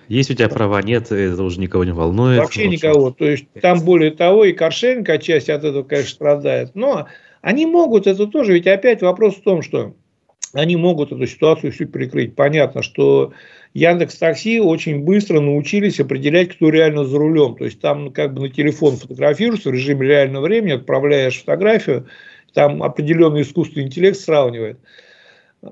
[0.09, 2.39] Есть у тебя права, нет, это уже никого не волнует.
[2.39, 3.11] Вообще никого.
[3.11, 6.71] То есть там более того, и каршеринг отчасти от этого, конечно, страдает.
[6.75, 7.09] Но
[7.41, 9.95] Они могут это тоже, ведь опять вопрос в том, что
[10.53, 12.35] они могут эту ситуацию всю перекрыть.
[12.35, 13.33] Понятно, что
[13.75, 17.57] Яндекс Такси очень быстро научились определять, кто реально за рулем.
[17.57, 22.07] То есть там как бы на телефон фотографируешься в режиме реального времени, отправляешь фотографию,
[22.55, 24.79] там определенный искусственный интеллект сравнивает.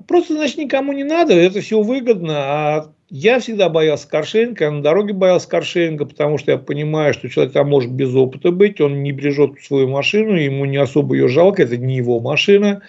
[0.07, 2.35] Просто, значит, никому не надо, это все выгодно.
[2.37, 7.29] А я всегда боялся каршеринга, я на дороге боялся каршеринга, потому что я понимаю, что
[7.29, 11.27] человек там может без опыта быть, он не бережет свою машину, ему не особо ее
[11.29, 12.81] жалко, это не его машина.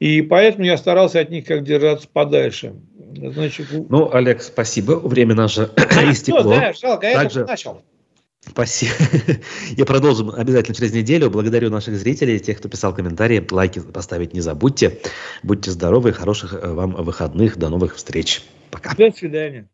[0.00, 2.74] И поэтому я старался от них как держаться подальше.
[3.14, 4.92] Значит, ну, Олег, спасибо.
[4.92, 5.70] Время наше
[6.10, 6.42] истекло.
[6.42, 7.44] Ну, да, жалко, я Также...
[7.44, 7.82] начал.
[8.40, 8.92] Спасибо.
[9.76, 11.28] Я продолжу обязательно через неделю.
[11.28, 13.46] Благодарю наших зрителей, тех, кто писал комментарии.
[13.50, 14.98] Лайки поставить не забудьте.
[15.42, 17.58] Будьте здоровы, хороших э, вам выходных.
[17.58, 18.42] До новых встреч.
[18.70, 18.94] Пока.
[18.94, 19.68] До свидания.